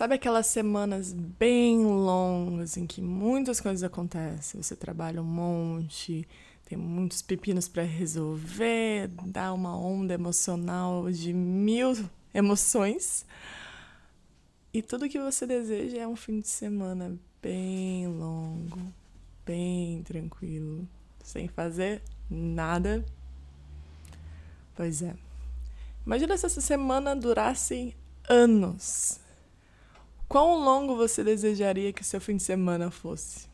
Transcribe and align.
Sabe 0.00 0.14
aquelas 0.14 0.46
semanas 0.46 1.12
bem 1.12 1.84
longas 1.84 2.78
em 2.78 2.86
que 2.86 3.02
muitas 3.02 3.60
coisas 3.60 3.82
acontecem? 3.82 4.62
Você 4.62 4.74
trabalha 4.74 5.20
um 5.20 5.26
monte, 5.26 6.26
tem 6.64 6.78
muitos 6.78 7.20
pepinos 7.20 7.68
para 7.68 7.82
resolver, 7.82 9.08
dá 9.26 9.52
uma 9.52 9.76
onda 9.76 10.14
emocional 10.14 11.10
de 11.12 11.34
mil 11.34 11.92
emoções. 12.32 13.26
E 14.72 14.80
tudo 14.80 15.06
que 15.06 15.20
você 15.20 15.46
deseja 15.46 15.98
é 15.98 16.08
um 16.08 16.16
fim 16.16 16.40
de 16.40 16.48
semana 16.48 17.14
bem 17.42 18.06
longo, 18.06 18.80
bem 19.44 20.02
tranquilo, 20.02 20.88
sem 21.22 21.46
fazer 21.46 22.00
nada. 22.30 23.04
Pois 24.74 25.02
é. 25.02 25.14
Imagina 26.06 26.38
se 26.38 26.46
essa 26.46 26.62
semana 26.62 27.14
durasse 27.14 27.94
anos. 28.26 29.20
Quão 30.30 30.62
longo 30.62 30.94
você 30.94 31.24
desejaria 31.24 31.92
que 31.92 32.04
seu 32.04 32.20
fim 32.20 32.36
de 32.36 32.44
semana 32.44 32.88
fosse? 32.88 33.48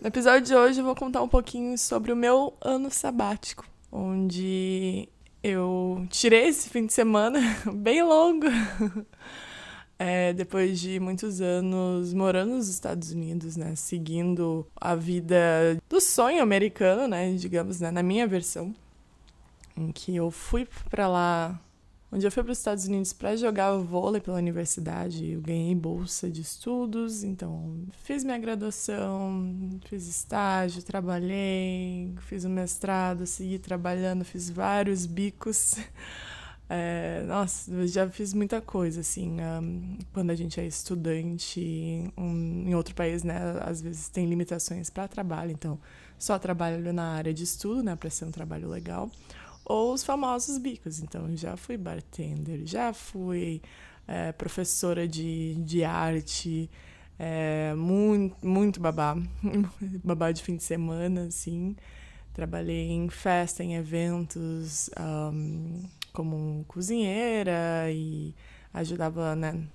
No 0.00 0.08
episódio 0.08 0.42
de 0.42 0.56
hoje 0.56 0.80
eu 0.80 0.84
vou 0.84 0.96
contar 0.96 1.22
um 1.22 1.28
pouquinho 1.28 1.78
sobre 1.78 2.12
o 2.12 2.16
meu 2.16 2.52
ano 2.60 2.90
sabático, 2.90 3.64
onde 3.92 5.08
eu 5.44 6.04
tirei 6.10 6.48
esse 6.48 6.68
fim 6.68 6.86
de 6.86 6.92
semana 6.92 7.38
bem 7.72 8.02
longo, 8.02 8.46
é, 9.98 10.32
depois 10.32 10.78
de 10.78 11.00
muitos 11.00 11.40
anos 11.40 12.14
morando 12.14 12.54
nos 12.54 12.68
Estados 12.68 13.10
Unidos, 13.10 13.56
né, 13.56 13.74
seguindo 13.74 14.66
a 14.76 14.94
vida 14.94 15.36
do 15.88 16.00
sonho 16.00 16.42
americano, 16.42 17.08
né, 17.08 17.32
digamos, 17.32 17.80
né, 17.80 17.90
na 17.90 18.02
minha 18.02 18.26
versão, 18.26 18.74
em 19.76 19.90
que 19.90 20.14
eu 20.14 20.30
fui 20.30 20.68
para 20.88 21.08
lá 21.08 21.60
onde 22.10 22.26
eu 22.26 22.30
fui 22.32 22.42
para 22.42 22.52
os 22.52 22.58
Estados 22.58 22.86
Unidos 22.86 23.12
para 23.12 23.36
jogar 23.36 23.76
vôlei 23.76 24.20
pela 24.20 24.38
universidade. 24.38 25.30
Eu 25.32 25.40
ganhei 25.40 25.74
bolsa 25.74 26.30
de 26.30 26.40
estudos, 26.40 27.22
então 27.22 27.86
fiz 28.02 28.24
minha 28.24 28.38
graduação, 28.38 29.78
fiz 29.86 30.06
estágio, 30.06 30.82
trabalhei, 30.82 32.14
fiz 32.22 32.44
o 32.44 32.50
mestrado, 32.50 33.26
segui 33.26 33.58
trabalhando, 33.58 34.24
fiz 34.24 34.48
vários 34.48 35.06
bicos. 35.06 35.76
É, 36.70 37.22
nossa, 37.26 37.86
já 37.86 38.08
fiz 38.10 38.34
muita 38.34 38.60
coisa, 38.60 39.00
assim. 39.00 39.38
Um, 39.40 39.98
quando 40.12 40.30
a 40.30 40.34
gente 40.34 40.60
é 40.60 40.66
estudante 40.66 42.12
um, 42.16 42.64
em 42.68 42.74
outro 42.74 42.94
país, 42.94 43.22
né, 43.24 43.38
às 43.62 43.80
vezes 43.80 44.08
tem 44.08 44.26
limitações 44.26 44.90
para 44.90 45.08
trabalho, 45.08 45.50
então 45.50 45.78
só 46.18 46.38
trabalho 46.38 46.92
na 46.92 47.14
área 47.14 47.32
de 47.32 47.44
estudo, 47.44 47.82
né, 47.82 47.96
para 47.96 48.10
ser 48.10 48.26
um 48.26 48.30
trabalho 48.30 48.68
legal 48.68 49.10
ou 49.68 49.92
os 49.92 50.02
famosos 50.02 50.58
bicos. 50.58 51.00
Então, 51.00 51.36
já 51.36 51.56
fui 51.56 51.76
bartender, 51.76 52.62
já 52.66 52.92
fui 52.92 53.60
é, 54.06 54.32
professora 54.32 55.06
de, 55.06 55.54
de 55.56 55.84
arte, 55.84 56.70
é, 57.18 57.74
muito, 57.74 58.46
muito 58.46 58.80
babá, 58.80 59.16
babá 60.02 60.32
de 60.32 60.42
fim 60.42 60.56
de 60.56 60.64
semana, 60.64 61.26
assim. 61.26 61.76
Trabalhei 62.32 62.90
em 62.90 63.08
festa, 63.10 63.62
em 63.62 63.74
eventos, 63.74 64.88
um, 64.98 65.82
como 66.12 66.64
cozinheira 66.68 67.90
e 67.90 68.34
ajudava, 68.72 69.34
né, 69.36 69.68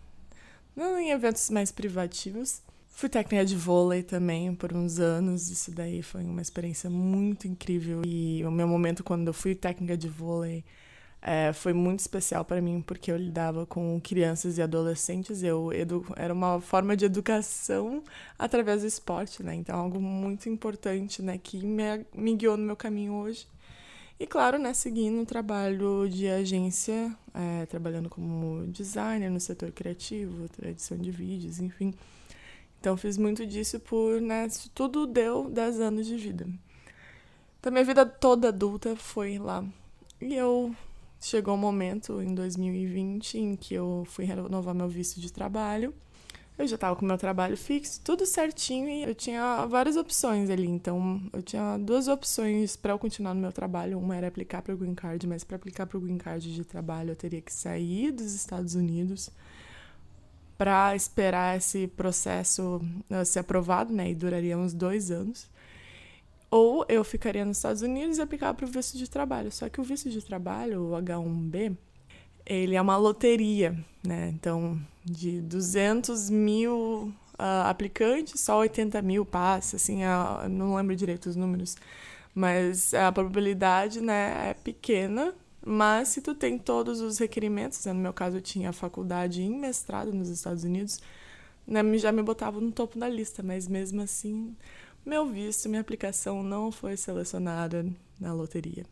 em 0.78 1.12
eventos 1.12 1.50
mais 1.50 1.72
privativos. 1.72 2.62
Fui 2.90 3.10
técnica 3.10 3.44
de 3.44 3.56
vôlei 3.56 4.04
também 4.04 4.54
por 4.54 4.74
uns 4.74 5.00
anos. 5.00 5.50
Isso 5.50 5.72
daí 5.72 6.02
foi 6.02 6.24
uma 6.24 6.42
experiência 6.42 6.90
muito 6.90 7.48
incrível. 7.48 8.02
E 8.06 8.44
o 8.46 8.52
meu 8.52 8.68
momento 8.68 9.04
quando 9.04 9.28
eu 9.28 9.34
fui 9.34 9.56
técnica 9.56 9.98
de 9.98 10.08
vôlei 10.08 10.64
é, 11.22 11.54
foi 11.54 11.74
muito 11.74 12.02
especial 12.02 12.44
para 12.44 12.62
mim 12.62 12.82
porque 12.82 13.10
eu 13.12 13.18
lidava 13.18 13.66
com 13.66 14.00
crianças 14.02 14.58
e 14.58 14.62
adolescentes. 14.62 15.42
Eu 15.42 15.72
edu... 15.74 16.06
era 16.16 16.34
uma 16.34 16.60
forma 16.62 16.96
de 16.96 17.06
educação 17.06 18.04
através 18.38 18.82
do 18.82 18.88
esporte, 18.88 19.42
né? 19.42 19.56
Então 19.56 19.80
algo 19.80 20.00
muito 20.02 20.50
importante, 20.50 21.22
né? 21.22 21.38
Que 21.38 21.66
me, 21.66 22.06
me 22.14 22.36
guiou 22.36 22.58
no 22.58 22.66
meu 22.66 22.76
caminho 22.76 23.14
hoje. 23.14 23.48
E 24.24 24.26
claro, 24.26 24.58
né? 24.58 24.74
Seguindo 24.74 25.22
o 25.22 25.26
trabalho 25.26 26.08
de 26.08 26.30
agência, 26.30 27.14
é, 27.34 27.66
trabalhando 27.66 28.10
como 28.10 28.66
designer 28.68 29.30
no 29.30 29.38
setor 29.38 29.70
criativo, 29.74 30.50
edição 30.64 30.98
de 30.98 31.12
vídeos, 31.12 31.60
enfim. 31.60 31.94
Então 32.80 32.96
fiz 32.96 33.18
muito 33.18 33.46
disso 33.46 33.82
por, 33.82 34.22
né, 34.22 34.48
tudo 34.74 35.06
deu 35.06 35.50
10 35.50 35.82
anos 35.82 36.08
de 36.08 36.16
vida. 36.16 36.48
Então 37.60 37.70
minha 37.70 37.84
vida 37.84 38.06
toda 38.06 38.48
adulta 38.48 38.96
foi 38.96 39.38
lá. 39.38 39.62
E 40.22 40.34
eu 40.34 40.74
chegou 41.20 41.56
um 41.56 41.58
momento 41.58 42.22
em 42.22 42.34
2020 42.34 43.38
em 43.38 43.56
que 43.58 43.74
eu 43.74 44.06
fui 44.08 44.24
renovar 44.24 44.74
meu 44.74 44.88
visto 44.88 45.20
de 45.20 45.34
trabalho. 45.34 45.94
Eu 46.58 46.68
já 46.68 46.76
estava 46.76 46.96
com 46.96 47.04
meu 47.04 47.18
trabalho 47.18 47.58
fixo, 47.58 48.00
tudo 48.04 48.28
certinho 48.28 48.88
e 48.88 49.04
eu 49.04 49.16
tinha 49.16 49.66
várias 49.66 49.96
opções 49.98 50.52
ali. 50.52 50.68
Então, 50.68 51.20
eu 51.34 51.42
tinha 51.42 51.78
duas 51.78 52.08
opções 52.08 52.76
para 52.76 52.94
eu 52.94 53.00
continuar 53.00 53.34
no 53.34 53.42
meu 53.42 53.52
trabalho. 53.52 53.98
Uma 53.98 54.16
era 54.16 54.28
aplicar 54.28 54.62
para 54.62 54.74
o 54.74 54.78
Green 54.78 54.94
Card, 54.94 55.26
mas 55.26 55.44
para 55.44 55.56
aplicar 55.56 55.88
para 55.88 55.98
o 55.98 56.02
Green 56.02 56.18
Card 56.18 56.54
de 56.54 56.64
trabalho 56.64 57.12
eu 57.12 57.16
teria 57.16 57.42
que 57.42 57.52
sair 57.52 58.12
dos 58.12 58.34
Estados 58.36 58.76
Unidos 58.76 59.32
para 60.56 60.96
esperar 60.96 61.58
esse 61.58 61.88
processo 61.88 62.80
uh, 63.10 63.26
ser 63.26 63.40
aprovado, 63.40 63.92
né? 63.92 64.12
E 64.12 64.16
duraria 64.16 64.56
uns 64.56 64.74
dois 64.74 65.10
anos. 65.10 65.50
Ou 66.52 66.86
eu 66.88 67.04
ficaria 67.04 67.44
nos 67.44 67.58
Estados 67.58 67.82
Unidos 67.82 68.20
e 68.20 68.22
aplicava 68.22 68.54
para 68.54 68.66
o 68.66 68.70
visto 68.70 68.96
de 68.96 69.10
trabalho. 69.10 69.52
Só 69.52 69.68
que 69.70 69.82
o 69.82 69.84
visto 69.84 70.08
de 70.08 70.24
trabalho, 70.24 70.84
o 70.84 70.92
H1B, 70.92 71.76
ele 72.46 72.76
é 72.76 72.82
uma 72.82 72.98
loteria, 72.98 73.78
né? 74.06 74.30
Então, 74.34 74.80
de 75.04 75.42
200 75.42 76.30
mil 76.30 77.14
uh, 77.40 77.68
aplicantes, 77.68 78.40
só 78.42 78.60
80 78.60 79.02
mil 79.02 79.26
passa, 79.26 79.76
assim, 79.78 80.04
uh, 80.04 80.50
não 80.50 80.76
lembro 80.76 80.96
direito 80.96 81.28
os 81.28 81.36
números. 81.36 81.76
Mas 82.36 82.94
a 82.94 83.12
probabilidade, 83.12 84.02
né, 84.02 84.50
é 84.50 84.54
pequena 84.54 85.34
mas 85.66 86.10
se 86.10 86.22
tu 86.22 86.36
tem 86.36 86.58
todos 86.58 87.00
os 87.00 87.18
requerimentos, 87.18 87.86
né, 87.86 87.94
no 87.94 88.00
meu 88.00 88.14
caso 88.14 88.38
eu 88.38 88.42
tinha 88.42 88.74
faculdade 88.74 89.42
em 89.42 89.58
mestrado 89.58 90.12
nos 90.12 90.28
Estados 90.30 90.64
Unidos, 90.64 91.00
né, 91.66 91.82
já 91.98 92.12
me 92.12 92.22
botava 92.22 92.60
no 92.60 92.72
topo 92.72 93.00
da 93.00 93.08
lista, 93.08 93.42
mas 93.42 93.68
mesmo 93.68 94.02
assim, 94.02 94.56
meu 95.06 95.26
visto, 95.26 95.70
minha 95.70 95.82
aplicação 95.82 96.44
não 96.44 96.72
foi 96.72 96.98
selecionada 96.98 97.86
na 98.20 98.34
loteria. 98.34 98.86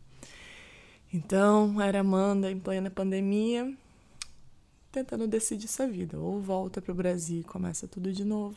Então, 1.12 1.80
era 1.80 2.00
Amanda 2.00 2.50
em 2.50 2.58
plena 2.58 2.90
pandemia, 2.90 3.72
tentando 4.90 5.26
decidir 5.26 5.68
sua 5.68 5.86
vida, 5.86 6.18
ou 6.18 6.40
volta 6.40 6.80
para 6.80 6.92
o 6.92 6.94
Brasil 6.94 7.40
e 7.40 7.44
começa 7.44 7.86
tudo 7.86 8.12
de 8.12 8.24
novo, 8.24 8.56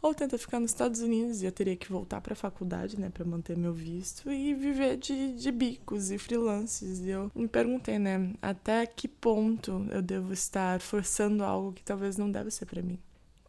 ou 0.00 0.14
tenta 0.14 0.38
ficar 0.38 0.60
nos 0.60 0.70
Estados 0.70 1.00
Unidos 1.00 1.42
e 1.42 1.46
eu 1.46 1.52
teria 1.52 1.76
que 1.76 1.90
voltar 1.90 2.20
para 2.20 2.34
a 2.34 2.36
faculdade, 2.36 2.98
né, 3.00 3.10
para 3.10 3.24
manter 3.24 3.56
meu 3.56 3.72
visto 3.72 4.30
e 4.30 4.54
viver 4.54 4.96
de, 4.98 5.32
de 5.32 5.50
bicos 5.50 6.10
e 6.10 6.18
freelances. 6.18 7.00
E 7.00 7.08
eu 7.08 7.30
me 7.34 7.48
perguntei, 7.48 7.98
né, 7.98 8.32
até 8.40 8.86
que 8.86 9.08
ponto 9.08 9.86
eu 9.90 10.02
devo 10.02 10.32
estar 10.32 10.80
forçando 10.80 11.42
algo 11.42 11.72
que 11.72 11.82
talvez 11.82 12.16
não 12.16 12.30
deve 12.30 12.50
ser 12.50 12.66
para 12.66 12.82
mim. 12.82 12.98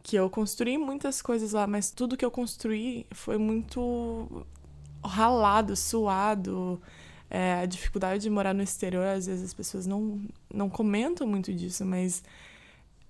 Que 0.02 0.16
eu 0.16 0.28
construí 0.30 0.78
muitas 0.78 1.20
coisas 1.20 1.52
lá, 1.52 1.66
mas 1.66 1.90
tudo 1.90 2.16
que 2.16 2.24
eu 2.24 2.30
construí 2.30 3.06
foi 3.12 3.36
muito 3.36 4.46
ralado, 5.04 5.76
suado. 5.76 6.80
É, 7.30 7.54
a 7.54 7.66
dificuldade 7.66 8.22
de 8.22 8.30
morar 8.30 8.54
no 8.54 8.62
exterior, 8.62 9.06
às 9.06 9.26
vezes 9.26 9.44
as 9.44 9.54
pessoas 9.54 9.86
não, 9.86 10.20
não 10.52 10.70
comentam 10.70 11.26
muito 11.26 11.52
disso, 11.52 11.84
mas 11.84 12.22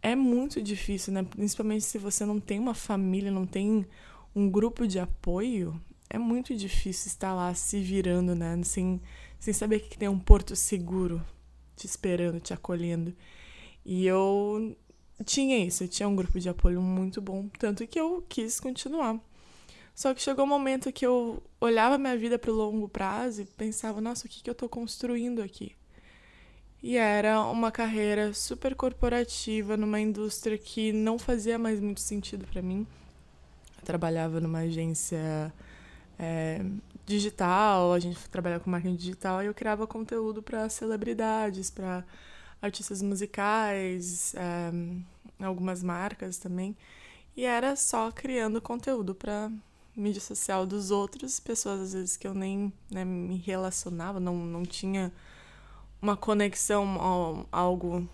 é 0.02 0.14
muito 0.16 0.60
difícil, 0.62 1.12
né? 1.12 1.22
Principalmente 1.22 1.84
se 1.84 1.98
você 1.98 2.24
não 2.24 2.40
tem 2.40 2.58
uma 2.58 2.74
família, 2.74 3.30
não 3.30 3.46
tem 3.46 3.86
um 4.34 4.50
grupo 4.50 4.86
de 4.86 4.98
apoio, 4.98 5.80
é 6.10 6.18
muito 6.18 6.54
difícil 6.56 7.08
estar 7.08 7.34
lá 7.34 7.54
se 7.54 7.80
virando, 7.80 8.34
né? 8.34 8.60
Sem, 8.64 9.00
sem 9.38 9.54
saber 9.54 9.80
que 9.80 9.98
tem 9.98 10.08
um 10.08 10.18
porto 10.18 10.56
seguro 10.56 11.22
te 11.76 11.86
esperando, 11.86 12.40
te 12.40 12.52
acolhendo. 12.52 13.14
E 13.84 14.06
eu 14.06 14.76
tinha 15.24 15.58
isso, 15.58 15.84
eu 15.84 15.88
tinha 15.88 16.08
um 16.08 16.16
grupo 16.16 16.38
de 16.38 16.48
apoio 16.48 16.80
muito 16.80 17.20
bom, 17.20 17.48
tanto 17.58 17.86
que 17.86 17.98
eu 17.98 18.24
quis 18.28 18.60
continuar. 18.60 19.18
Só 19.98 20.14
que 20.14 20.22
chegou 20.22 20.44
um 20.44 20.48
momento 20.48 20.92
que 20.92 21.04
eu 21.04 21.42
olhava 21.60 21.98
minha 21.98 22.16
vida 22.16 22.38
para 22.38 22.52
o 22.52 22.54
longo 22.54 22.88
prazo 22.88 23.42
e 23.42 23.44
pensava, 23.44 24.00
nossa, 24.00 24.28
o 24.28 24.30
que, 24.30 24.40
que 24.40 24.48
eu 24.48 24.52
estou 24.52 24.68
construindo 24.68 25.42
aqui? 25.42 25.74
E 26.80 26.96
era 26.96 27.42
uma 27.42 27.72
carreira 27.72 28.32
super 28.32 28.76
corporativa 28.76 29.76
numa 29.76 29.98
indústria 29.98 30.56
que 30.56 30.92
não 30.92 31.18
fazia 31.18 31.58
mais 31.58 31.80
muito 31.80 32.00
sentido 32.00 32.46
para 32.46 32.62
mim. 32.62 32.86
Eu 33.76 33.84
trabalhava 33.84 34.38
numa 34.38 34.60
agência 34.60 35.52
é, 36.16 36.64
digital, 37.04 37.92
a 37.92 37.98
gente 37.98 38.20
trabalhava 38.28 38.62
com 38.62 38.70
marketing 38.70 38.94
digital 38.94 39.42
e 39.42 39.46
eu 39.46 39.54
criava 39.54 39.84
conteúdo 39.84 40.40
para 40.40 40.68
celebridades, 40.68 41.70
para 41.70 42.04
artistas 42.62 43.02
musicais, 43.02 44.32
é, 44.36 45.44
algumas 45.44 45.82
marcas 45.82 46.38
também. 46.38 46.76
E 47.36 47.44
era 47.44 47.74
só 47.74 48.12
criando 48.12 48.62
conteúdo 48.62 49.12
para 49.12 49.50
mídia 49.98 50.20
social 50.20 50.64
dos 50.64 50.90
outros, 50.90 51.40
pessoas 51.40 51.80
às 51.80 51.92
vezes 51.92 52.16
que 52.16 52.26
eu 52.26 52.34
nem 52.34 52.72
né, 52.90 53.04
me 53.04 53.36
relacionava, 53.36 54.20
não, 54.20 54.36
não 54.36 54.64
tinha 54.64 55.12
uma 56.00 56.16
conexão, 56.16 57.46
algo 57.50 58.08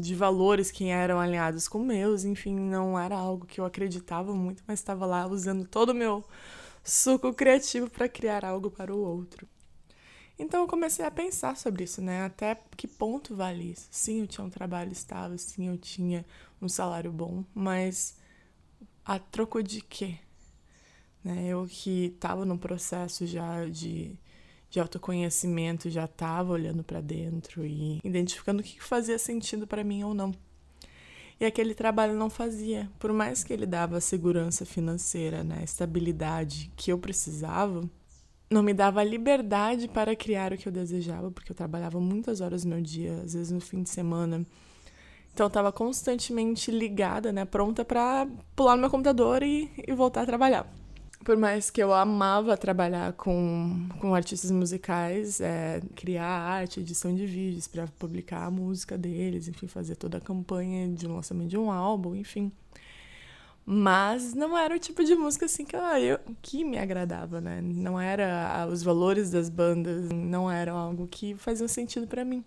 de 0.00 0.14
valores 0.14 0.70
que 0.70 0.86
eram 0.88 1.18
alinhados 1.18 1.66
com 1.66 1.80
meus, 1.80 2.24
enfim, 2.24 2.54
não 2.54 2.98
era 2.98 3.16
algo 3.16 3.44
que 3.46 3.60
eu 3.60 3.64
acreditava 3.64 4.32
muito, 4.34 4.62
mas 4.66 4.78
estava 4.78 5.04
lá 5.04 5.26
usando 5.26 5.66
todo 5.66 5.90
o 5.90 5.94
meu 5.94 6.24
suco 6.84 7.34
criativo 7.34 7.90
para 7.90 8.08
criar 8.08 8.44
algo 8.44 8.70
para 8.70 8.94
o 8.94 8.98
outro. 8.98 9.46
Então 10.38 10.60
eu 10.60 10.68
comecei 10.68 11.04
a 11.04 11.10
pensar 11.10 11.56
sobre 11.56 11.82
isso, 11.82 12.00
né? 12.00 12.24
Até 12.24 12.56
que 12.76 12.86
ponto 12.86 13.34
vale 13.34 13.72
isso? 13.72 13.88
Sim, 13.90 14.20
eu 14.20 14.26
tinha 14.28 14.44
um 14.44 14.50
trabalho 14.50 14.92
estável, 14.92 15.36
sim, 15.36 15.66
eu 15.66 15.76
tinha 15.76 16.24
um 16.62 16.68
salário 16.68 17.10
bom, 17.10 17.44
mas 17.52 18.16
a 19.04 19.18
troco 19.18 19.60
de 19.62 19.80
quê? 19.80 20.18
Né? 21.28 21.48
Eu 21.48 21.66
que 21.68 22.06
estava 22.06 22.46
no 22.46 22.58
processo 22.58 23.26
já 23.26 23.66
de 23.66 24.18
de 24.70 24.78
autoconhecimento 24.78 25.88
já 25.88 26.04
estava 26.04 26.52
olhando 26.52 26.84
para 26.84 27.00
dentro 27.00 27.64
e 27.64 28.00
identificando 28.04 28.60
o 28.60 28.64
que 28.64 28.82
fazia 28.82 29.18
sentido 29.18 29.66
para 29.66 29.82
mim 29.82 30.04
ou 30.04 30.12
não. 30.12 30.34
E 31.40 31.44
aquele 31.46 31.74
trabalho 31.74 32.14
não 32.14 32.28
fazia, 32.28 32.90
por 32.98 33.12
mais 33.12 33.44
que 33.44 33.52
ele 33.52 33.64
dava 33.64 34.00
segurança 34.00 34.66
financeira, 34.66 35.44
né, 35.44 35.62
estabilidade 35.64 36.70
que 36.76 36.92
eu 36.92 36.98
precisava, 36.98 37.88
não 38.50 38.62
me 38.62 38.74
dava 38.74 39.00
a 39.00 39.04
liberdade 39.04 39.88
para 39.88 40.16
criar 40.16 40.52
o 40.52 40.58
que 40.58 40.68
eu 40.68 40.72
desejava, 40.72 41.30
porque 41.30 41.52
eu 41.52 41.56
trabalhava 41.56 42.00
muitas 42.00 42.40
horas 42.40 42.64
no 42.64 42.74
meu 42.74 42.82
dia, 42.82 43.22
às 43.24 43.34
vezes 43.34 43.52
no 43.52 43.60
fim 43.60 43.82
de 43.82 43.88
semana. 43.88 44.44
Então 45.32 45.44
eu 45.44 45.48
estava 45.48 45.70
constantemente 45.70 46.70
ligada, 46.70 47.32
né, 47.32 47.44
pronta 47.44 47.84
para 47.84 48.26
pular 48.56 48.74
no 48.74 48.82
meu 48.82 48.90
computador 48.90 49.42
e, 49.42 49.70
e 49.86 49.94
voltar 49.94 50.22
a 50.22 50.26
trabalhar 50.26 50.70
por 51.24 51.36
mais 51.36 51.68
que 51.70 51.82
eu 51.82 51.92
amava 51.92 52.56
trabalhar 52.56 53.12
com, 53.12 53.88
com 54.00 54.14
artistas 54.14 54.50
musicais, 54.50 55.40
é, 55.40 55.80
criar 55.94 56.26
arte, 56.26 56.80
edição 56.80 57.14
de 57.14 57.26
vídeos 57.26 57.66
para 57.66 57.86
publicar 57.98 58.44
a 58.44 58.50
música 58.50 58.96
deles, 58.96 59.48
enfim, 59.48 59.66
fazer 59.66 59.96
toda 59.96 60.18
a 60.18 60.20
campanha 60.20 60.88
de 60.88 61.06
lançamento 61.06 61.50
de 61.50 61.58
um 61.58 61.70
álbum, 61.70 62.14
enfim. 62.14 62.52
Mas 63.66 64.32
não 64.32 64.56
era 64.56 64.74
o 64.74 64.78
tipo 64.78 65.04
de 65.04 65.14
música 65.14 65.44
assim 65.44 65.64
que, 65.64 65.76
ah, 65.76 66.00
eu, 66.00 66.18
que 66.40 66.64
me 66.64 66.78
agradava, 66.78 67.40
né? 67.40 67.60
Não 67.60 68.00
era 68.00 68.66
os 68.70 68.82
valores 68.82 69.30
das 69.30 69.50
bandas, 69.50 70.08
não 70.08 70.50
era 70.50 70.72
algo 70.72 71.06
que 71.06 71.34
fazia 71.34 71.68
sentido 71.68 72.06
para 72.06 72.24
mim. 72.24 72.42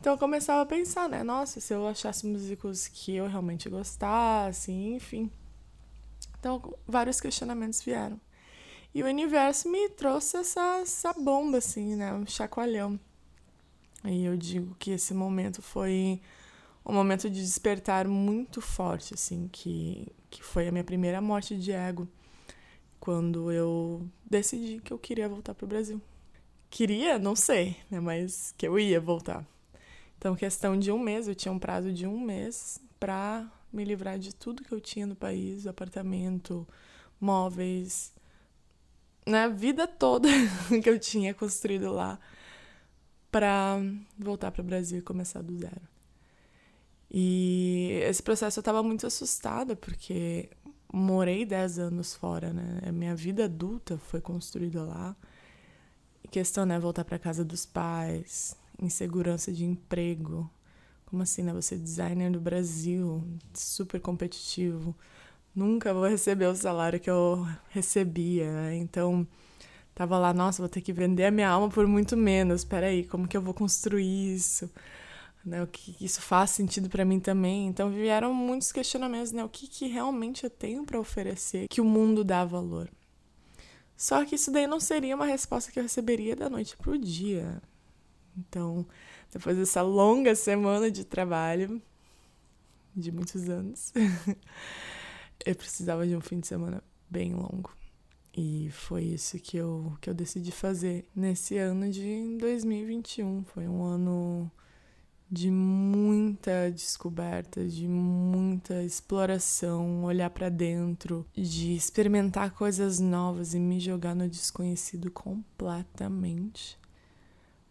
Então 0.00 0.12
eu 0.12 0.18
começava 0.18 0.62
a 0.62 0.66
pensar, 0.66 1.08
né? 1.08 1.24
Nossa, 1.24 1.60
se 1.60 1.74
eu 1.74 1.88
achasse 1.88 2.26
músicos 2.26 2.86
que 2.86 3.16
eu 3.16 3.26
realmente 3.26 3.68
gostasse, 3.68 4.70
enfim 4.70 5.30
então, 6.42 6.74
vários 6.88 7.20
questionamentos 7.20 7.80
vieram. 7.82 8.20
E 8.92 9.00
o 9.00 9.06
universo 9.06 9.70
me 9.70 9.88
trouxe 9.90 10.38
essa, 10.38 10.80
essa 10.80 11.12
bomba, 11.12 11.58
assim, 11.58 11.94
né? 11.94 12.12
Um 12.12 12.26
chacoalhão. 12.26 12.98
E 14.04 14.24
eu 14.24 14.36
digo 14.36 14.74
que 14.74 14.90
esse 14.90 15.14
momento 15.14 15.62
foi 15.62 16.20
um 16.84 16.92
momento 16.92 17.30
de 17.30 17.40
despertar 17.40 18.08
muito 18.08 18.60
forte, 18.60 19.14
assim, 19.14 19.48
que, 19.52 20.08
que 20.28 20.42
foi 20.42 20.66
a 20.66 20.72
minha 20.72 20.82
primeira 20.82 21.20
morte 21.20 21.56
de 21.56 21.70
ego, 21.70 22.08
quando 22.98 23.52
eu 23.52 24.04
decidi 24.28 24.80
que 24.80 24.92
eu 24.92 24.98
queria 24.98 25.28
voltar 25.28 25.54
para 25.54 25.64
o 25.64 25.68
Brasil. 25.68 26.02
Queria, 26.68 27.20
não 27.20 27.36
sei, 27.36 27.76
né? 27.88 28.00
Mas 28.00 28.52
que 28.58 28.66
eu 28.66 28.76
ia 28.80 29.00
voltar. 29.00 29.46
Então, 30.18 30.34
questão 30.34 30.76
de 30.76 30.90
um 30.90 30.98
mês, 30.98 31.28
eu 31.28 31.36
tinha 31.36 31.52
um 31.52 31.58
prazo 31.58 31.92
de 31.92 32.04
um 32.04 32.20
mês 32.20 32.80
para 32.98 33.48
me 33.72 33.84
livrar 33.84 34.18
de 34.18 34.34
tudo 34.34 34.64
que 34.64 34.72
eu 34.72 34.80
tinha 34.80 35.06
no 35.06 35.16
país, 35.16 35.66
apartamento, 35.66 36.66
móveis, 37.20 38.12
né, 39.26 39.48
vida 39.48 39.86
toda 39.86 40.28
que 40.82 40.88
eu 40.88 40.98
tinha 40.98 41.32
construído 41.32 41.92
lá 41.92 42.18
para 43.30 43.78
voltar 44.18 44.50
para 44.50 44.60
o 44.60 44.64
Brasil 44.64 44.98
e 44.98 45.02
começar 45.02 45.42
do 45.42 45.56
zero. 45.56 45.92
E 47.10 48.00
esse 48.04 48.22
processo 48.22 48.58
eu 48.58 48.62
estava 48.62 48.82
muito 48.82 49.06
assustada 49.06 49.76
porque 49.76 50.50
morei 50.92 51.44
10 51.44 51.78
anos 51.78 52.14
fora, 52.14 52.52
né? 52.52 52.80
A 52.86 52.92
minha 52.92 53.14
vida 53.14 53.44
adulta 53.44 53.98
foi 53.98 54.20
construída 54.20 54.82
lá. 54.82 55.16
E 56.24 56.28
questão, 56.28 56.64
né, 56.66 56.78
voltar 56.78 57.04
para 57.04 57.18
casa 57.18 57.44
dos 57.44 57.66
pais, 57.66 58.56
insegurança 58.80 59.52
de 59.52 59.64
emprego, 59.64 60.50
como 61.12 61.22
assim, 61.22 61.42
né? 61.42 61.52
Você 61.52 61.74
é 61.74 61.78
designer 61.78 62.30
do 62.30 62.40
Brasil, 62.40 63.22
super 63.52 64.00
competitivo. 64.00 64.96
Nunca 65.54 65.92
vou 65.92 66.08
receber 66.08 66.46
o 66.46 66.56
salário 66.56 66.98
que 66.98 67.10
eu 67.10 67.46
recebia, 67.68 68.50
né? 68.50 68.76
Então, 68.76 69.28
tava 69.94 70.18
lá, 70.18 70.32
nossa, 70.32 70.62
vou 70.62 70.70
ter 70.70 70.80
que 70.80 70.90
vender 70.90 71.26
a 71.26 71.30
minha 71.30 71.50
alma 71.50 71.68
por 71.68 71.86
muito 71.86 72.16
menos. 72.16 72.64
Peraí, 72.64 73.04
como 73.04 73.28
que 73.28 73.36
eu 73.36 73.42
vou 73.42 73.52
construir 73.52 74.34
isso? 74.34 74.70
Né, 75.44 75.62
o 75.62 75.66
que 75.66 75.96
isso 76.00 76.22
faz 76.22 76.50
sentido 76.50 76.88
para 76.88 77.04
mim 77.04 77.20
também. 77.20 77.66
Então 77.66 77.90
vieram 77.90 78.32
muitos 78.32 78.72
questionamentos, 78.72 79.32
né? 79.32 79.44
O 79.44 79.48
que, 79.50 79.66
que 79.68 79.86
realmente 79.88 80.44
eu 80.44 80.50
tenho 80.50 80.84
para 80.84 80.98
oferecer 80.98 81.68
que 81.68 81.80
o 81.80 81.84
mundo 81.84 82.24
dá 82.24 82.44
valor? 82.44 82.88
Só 83.96 84.24
que 84.24 84.36
isso 84.36 84.50
daí 84.50 84.66
não 84.66 84.80
seria 84.80 85.14
uma 85.14 85.26
resposta 85.26 85.70
que 85.70 85.78
eu 85.78 85.82
receberia 85.82 86.34
da 86.34 86.48
noite 86.48 86.76
pro 86.76 86.98
dia. 86.98 87.60
Então, 88.36 88.86
depois 89.32 89.56
dessa 89.56 89.80
longa 89.80 90.34
semana 90.34 90.90
de 90.90 91.04
trabalho, 91.04 91.80
de 92.94 93.10
muitos 93.10 93.48
anos, 93.48 93.92
eu 95.44 95.54
precisava 95.54 96.06
de 96.06 96.14
um 96.14 96.20
fim 96.20 96.38
de 96.38 96.46
semana 96.46 96.84
bem 97.08 97.32
longo. 97.32 97.74
E 98.36 98.70
foi 98.72 99.04
isso 99.04 99.38
que 99.38 99.56
eu, 99.56 99.96
que 100.00 100.08
eu 100.08 100.14
decidi 100.14 100.52
fazer 100.52 101.06
nesse 101.16 101.56
ano 101.56 101.90
de 101.90 102.36
2021. 102.38 103.44
Foi 103.44 103.66
um 103.66 103.82
ano 103.82 104.50
de 105.30 105.50
muita 105.50 106.70
descoberta, 106.70 107.66
de 107.66 107.88
muita 107.88 108.82
exploração, 108.82 110.04
olhar 110.04 110.28
para 110.28 110.50
dentro, 110.50 111.26
de 111.34 111.74
experimentar 111.74 112.50
coisas 112.52 113.00
novas 113.00 113.54
e 113.54 113.58
me 113.58 113.80
jogar 113.80 114.14
no 114.14 114.28
desconhecido 114.28 115.10
completamente 115.10 116.78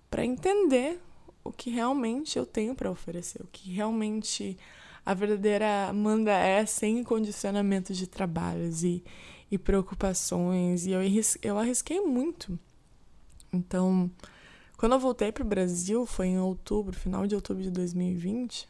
para 0.09 0.25
entender 0.25 0.99
o 1.43 1.51
que 1.51 1.69
realmente 1.69 2.37
eu 2.37 2.45
tenho 2.45 2.75
para 2.75 2.91
oferecer, 2.91 3.41
o 3.41 3.47
que 3.47 3.71
realmente 3.71 4.57
a 5.05 5.13
verdadeira 5.13 5.87
Amanda 5.89 6.31
é 6.31 6.65
sem 6.65 7.03
condicionamento 7.03 7.93
de 7.93 8.05
trabalhos 8.07 8.83
e, 8.83 9.03
e 9.49 9.57
preocupações. 9.57 10.85
E 10.85 10.91
eu, 10.91 11.01
eu 11.41 11.57
arrisquei 11.57 11.99
muito. 12.01 12.57
Então, 13.51 14.09
quando 14.77 14.93
eu 14.93 14.99
voltei 14.99 15.31
para 15.31 15.43
o 15.43 15.47
Brasil, 15.47 16.05
foi 16.05 16.27
em 16.27 16.39
outubro, 16.39 16.97
final 16.97 17.25
de 17.25 17.35
outubro 17.35 17.63
de 17.63 17.71
2020, 17.71 18.69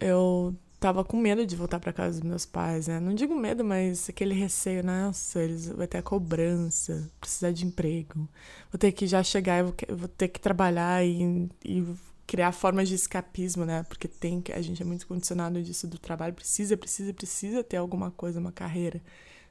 eu 0.00 0.54
tava 0.80 1.04
com 1.04 1.16
medo 1.18 1.46
de 1.46 1.54
voltar 1.54 1.78
para 1.78 1.92
casa 1.92 2.18
dos 2.20 2.28
meus 2.28 2.46
pais, 2.46 2.88
né? 2.88 2.98
Não 2.98 3.14
digo 3.14 3.36
medo, 3.36 3.62
mas 3.62 4.08
aquele 4.08 4.34
receio, 4.34 4.82
nossa, 4.82 5.42
eles 5.42 5.68
vai 5.68 5.86
ter 5.86 5.98
a 5.98 6.02
cobrança, 6.02 7.08
precisar 7.20 7.52
de 7.52 7.66
emprego, 7.66 8.26
vou 8.72 8.78
ter 8.78 8.90
que 8.92 9.06
já 9.06 9.22
chegar, 9.22 9.62
vou, 9.62 9.74
vou 9.90 10.08
ter 10.08 10.28
que 10.28 10.40
trabalhar 10.40 11.04
e, 11.04 11.48
e 11.64 11.86
criar 12.26 12.52
formas 12.52 12.88
de 12.88 12.94
escapismo, 12.94 13.66
né? 13.66 13.82
Porque 13.84 14.08
tem 14.08 14.40
que 14.40 14.52
a 14.52 14.62
gente 14.62 14.82
é 14.82 14.84
muito 14.84 15.06
condicionado 15.06 15.62
disso 15.62 15.86
do 15.86 15.98
trabalho, 15.98 16.32
precisa, 16.34 16.76
precisa, 16.78 17.12
precisa 17.12 17.62
ter 17.62 17.76
alguma 17.76 18.10
coisa, 18.10 18.40
uma 18.40 18.52
carreira. 18.52 19.02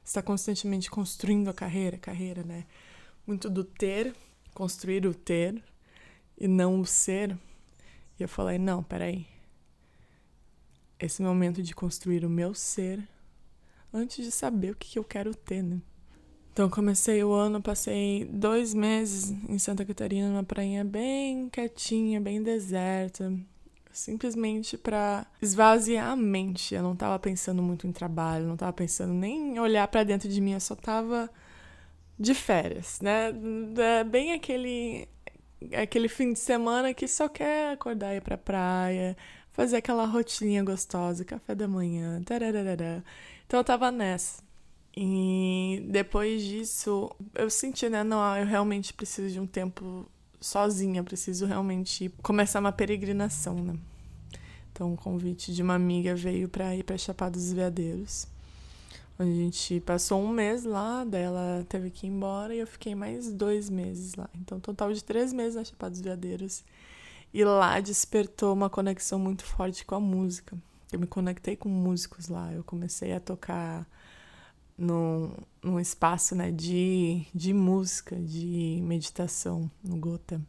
Está 0.04 0.20
constantemente 0.22 0.90
construindo 0.90 1.48
a 1.48 1.54
carreira, 1.54 1.96
carreira, 1.96 2.42
né? 2.42 2.64
Muito 3.26 3.48
do 3.48 3.62
ter, 3.62 4.14
construir 4.52 5.06
o 5.06 5.14
ter 5.14 5.62
e 6.36 6.48
não 6.48 6.80
o 6.80 6.86
ser. 6.86 7.38
E 8.18 8.22
eu 8.22 8.28
falei, 8.28 8.58
não, 8.58 8.82
peraí 8.82 9.26
esse 11.06 11.22
momento 11.22 11.62
de 11.62 11.74
construir 11.74 12.24
o 12.24 12.30
meu 12.30 12.54
ser 12.54 13.02
antes 13.92 14.24
de 14.24 14.30
saber 14.30 14.72
o 14.72 14.76
que 14.76 14.98
eu 14.98 15.04
quero 15.04 15.34
ter, 15.34 15.62
né? 15.62 15.80
Então 16.52 16.68
comecei 16.68 17.22
o 17.22 17.32
ano, 17.32 17.62
passei 17.62 18.24
dois 18.24 18.74
meses 18.74 19.30
em 19.48 19.58
Santa 19.58 19.84
Catarina, 19.84 20.28
numa 20.28 20.44
prainha 20.44 20.84
bem 20.84 21.48
quietinha, 21.48 22.20
bem 22.20 22.42
deserta, 22.42 23.32
simplesmente 23.92 24.76
para 24.76 25.26
esvaziar 25.40 26.10
a 26.10 26.16
mente. 26.16 26.74
Eu 26.74 26.82
não 26.82 26.96
tava 26.96 27.18
pensando 27.18 27.62
muito 27.62 27.86
em 27.86 27.92
trabalho, 27.92 28.46
não 28.46 28.56
tava 28.56 28.72
pensando 28.72 29.12
nem 29.12 29.54
em 29.54 29.58
olhar 29.58 29.86
para 29.88 30.04
dentro 30.04 30.28
de 30.28 30.40
mim, 30.40 30.52
eu 30.52 30.60
só 30.60 30.74
tava 30.74 31.30
de 32.18 32.34
férias, 32.34 33.00
né? 33.00 33.32
É 33.78 34.04
bem 34.04 34.32
aquele 34.32 35.08
aquele 35.74 36.08
fim 36.08 36.32
de 36.32 36.38
semana 36.38 36.94
que 36.94 37.06
só 37.06 37.28
quer 37.28 37.72
acordar 37.72 38.14
e 38.14 38.18
ir 38.18 38.22
pra 38.22 38.38
praia, 38.38 39.16
fazer 39.52 39.76
aquela 39.76 40.04
rotininha 40.04 40.62
gostosa, 40.62 41.24
café 41.24 41.54
da 41.54 41.68
manhã, 41.68 42.22
tararara. 42.22 43.04
Então 43.46 43.60
eu 43.60 43.64
tava 43.64 43.90
nessa. 43.90 44.42
E 44.96 45.86
depois 45.88 46.42
disso, 46.42 47.10
eu 47.34 47.48
senti, 47.48 47.88
né, 47.88 48.02
não, 48.02 48.36
eu 48.36 48.44
realmente 48.44 48.92
preciso 48.92 49.32
de 49.32 49.40
um 49.40 49.46
tempo 49.46 50.06
sozinha, 50.40 51.04
preciso 51.04 51.46
realmente 51.46 52.08
começar 52.22 52.60
uma 52.60 52.72
peregrinação, 52.72 53.54
né? 53.54 53.74
Então, 54.72 54.92
um 54.92 54.96
convite 54.96 55.52
de 55.52 55.62
uma 55.62 55.74
amiga 55.74 56.14
veio 56.14 56.48
para 56.48 56.74
ir 56.74 56.82
para 56.84 56.96
Chapada 56.96 57.32
dos 57.32 57.52
Veadeiros. 57.52 58.26
Onde 59.18 59.30
a 59.30 59.34
gente 59.34 59.80
passou 59.80 60.22
um 60.22 60.28
mês 60.28 60.64
lá, 60.64 61.04
daí 61.04 61.22
ela 61.22 61.66
teve 61.68 61.90
que 61.90 62.06
ir 62.06 62.10
embora 62.10 62.54
e 62.54 62.60
eu 62.60 62.66
fiquei 62.66 62.94
mais 62.94 63.30
dois 63.30 63.68
meses 63.68 64.14
lá. 64.14 64.30
Então, 64.40 64.58
total 64.58 64.92
de 64.92 65.04
três 65.04 65.32
meses 65.32 65.56
na 65.56 65.64
Chapada 65.64 65.90
dos 65.90 66.00
Veadeiros. 66.00 66.64
E 67.32 67.44
lá 67.44 67.78
despertou 67.80 68.52
uma 68.52 68.68
conexão 68.68 69.18
muito 69.18 69.44
forte 69.44 69.84
com 69.84 69.94
a 69.94 70.00
música. 70.00 70.56
Eu 70.92 70.98
me 70.98 71.06
conectei 71.06 71.56
com 71.56 71.68
músicos 71.68 72.28
lá. 72.28 72.52
Eu 72.52 72.64
comecei 72.64 73.12
a 73.12 73.20
tocar 73.20 73.86
num, 74.76 75.32
num 75.62 75.78
espaço 75.78 76.34
né, 76.34 76.50
de, 76.50 77.26
de 77.34 77.52
música, 77.52 78.16
de 78.16 78.80
meditação 78.82 79.70
no 79.84 79.96
Gota. 79.96 80.40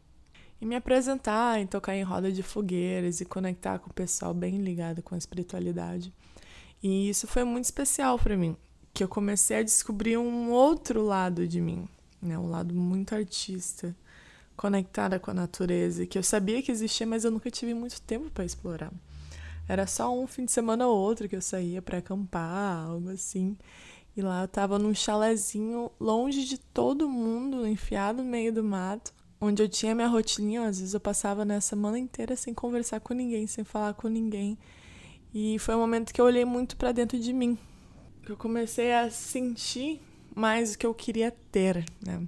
E 0.60 0.66
me 0.66 0.76
apresentar, 0.76 1.60
e 1.60 1.66
tocar 1.66 1.96
em 1.96 2.04
roda 2.04 2.32
de 2.32 2.42
fogueiras 2.42 3.20
e 3.20 3.26
conectar 3.26 3.80
com 3.80 3.90
o 3.90 3.94
pessoal 3.94 4.34
bem 4.34 4.62
ligado 4.62 5.02
com 5.02 5.16
a 5.16 5.18
espiritualidade. 5.18 6.14
E 6.82 7.10
isso 7.10 7.28
foi 7.28 7.44
muito 7.44 7.66
especial 7.66 8.18
para 8.18 8.38
mim, 8.38 8.56
que 8.94 9.04
eu 9.04 9.08
comecei 9.08 9.58
a 9.58 9.64
descobrir 9.64 10.18
um 10.18 10.52
outro 10.52 11.04
lado 11.04 11.48
de 11.48 11.60
mim, 11.60 11.88
né, 12.22 12.38
um 12.38 12.50
lado 12.50 12.74
muito 12.74 13.14
artista, 13.14 13.96
conectada 14.62 15.20
com 15.20 15.32
a 15.32 15.34
natureza, 15.34 16.06
que 16.06 16.20
eu 16.20 16.22
sabia 16.22 16.62
que 16.62 16.72
existia, 16.72 17.08
mas 17.08 17.26
eu 17.26 17.32
nunca 17.32 17.50
tive 17.50 17.74
muito 17.74 18.00
tempo 18.00 18.30
para 18.30 18.46
explorar. 18.46 18.94
Era 19.68 19.88
só 19.88 20.16
um 20.16 20.28
fim 20.28 20.46
de 20.46 20.52
semana 20.52 20.86
ou 20.86 20.96
outro 20.96 21.28
que 21.28 21.36
eu 21.36 21.42
saía 21.42 21.82
para 21.82 21.98
acampar, 21.98 22.86
algo 22.86 23.10
assim. 23.10 23.58
E 24.16 24.22
lá 24.22 24.44
eu 24.44 24.48
tava 24.48 24.78
num 24.78 24.94
chalezinho 24.94 25.92
longe 26.00 26.46
de 26.46 26.60
todo 26.60 27.10
mundo, 27.10 27.66
enfiado 27.66 28.22
no 28.22 28.30
meio 28.30 28.54
do 28.54 28.64
mato, 28.64 29.12
onde 29.40 29.64
eu 29.64 29.68
tinha 29.68 29.96
minha 29.96 30.08
rotininha. 30.08 30.68
Às 30.68 30.78
vezes 30.78 30.94
eu 30.94 31.00
passava 31.00 31.44
na 31.44 31.60
semana 31.60 31.98
inteira 31.98 32.36
sem 32.36 32.54
conversar 32.54 33.00
com 33.00 33.16
ninguém, 33.16 33.48
sem 33.48 33.64
falar 33.64 33.96
com 33.96 34.08
ninguém. 34.08 34.60
E 35.34 35.58
foi 35.58 35.74
um 35.74 35.80
momento 35.80 36.14
que 36.14 36.22
eu 36.22 36.26
olhei 36.26 36.46
muito 36.46 36.78
para 36.78 36.92
dentro 36.92 37.20
de 37.20 37.34
mim. 37.34 37.58
Que 38.24 38.32
eu 38.32 38.38
comecei 38.38 38.94
a 38.94 39.10
sentir 39.10 40.00
mais 40.36 40.76
o 40.76 40.78
que 40.78 40.86
eu 40.86 40.94
queria 40.94 41.32
ter, 41.52 41.84
né? 42.06 42.22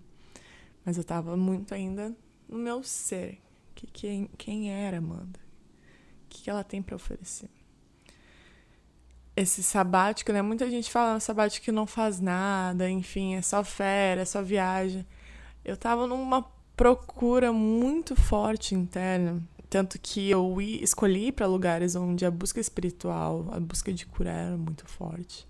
Mas 0.83 0.97
eu 0.97 1.03
tava 1.03 1.37
muito 1.37 1.75
ainda 1.75 2.11
no 2.53 2.59
meu 2.59 2.83
ser. 2.83 3.41
Que 3.75 3.87
quem, 3.87 4.29
quem 4.37 4.71
era 4.71 4.97
Amanda? 4.97 5.39
O 6.25 6.29
que, 6.29 6.43
que 6.43 6.49
ela 6.49 6.63
tem 6.63 6.81
para 6.81 6.95
oferecer? 6.95 7.49
esse 9.35 9.63
sabático, 9.63 10.31
né? 10.31 10.41
Muita 10.41 10.69
gente 10.69 10.91
fala 10.91 11.19
sabático 11.19 11.65
que 11.65 11.71
não 11.71 11.87
faz 11.87 12.19
nada, 12.19 12.89
enfim, 12.89 13.35
é 13.35 13.41
só 13.41 13.63
férias, 13.63 14.29
é 14.29 14.31
só 14.31 14.41
viagem. 14.43 15.05
Eu 15.65 15.75
tava 15.75 16.05
numa 16.05 16.43
procura 16.75 17.51
muito 17.51 18.15
forte 18.15 18.75
interna, 18.75 19.41
tanto 19.69 19.99
que 19.99 20.29
eu 20.29 20.61
escolhi 20.61 21.31
para 21.31 21.47
lugares 21.47 21.95
onde 21.95 22.25
a 22.25 22.31
busca 22.31 22.59
espiritual, 22.59 23.47
a 23.51 23.59
busca 23.59 23.91
de 23.91 24.05
cura 24.05 24.31
era 24.31 24.57
muito 24.57 24.85
forte. 24.85 25.47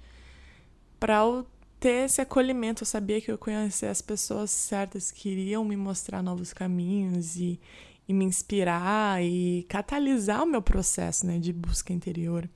Para 0.99 1.17
eu 1.17 1.45
ter 1.83 2.05
esse 2.05 2.21
acolhimento, 2.21 2.83
eu 2.83 2.85
sabia 2.85 3.19
que 3.19 3.29
eu 3.29 3.37
conhecia 3.37 3.91
as 3.91 4.01
pessoas 4.01 4.51
certas 4.51 5.11
que 5.11 5.27
iriam 5.27 5.65
me 5.65 5.75
mostrar 5.75 6.23
novos 6.23 6.53
caminhos 6.53 7.35
e, 7.35 7.59
e 8.07 8.13
me 8.13 8.23
inspirar 8.23 9.21
e 9.21 9.65
catalisar 9.67 10.43
o 10.43 10.45
meu 10.45 10.61
processo, 10.61 11.25
né, 11.25 11.37
de 11.39 11.51
busca 11.51 11.91
interior. 11.91 12.49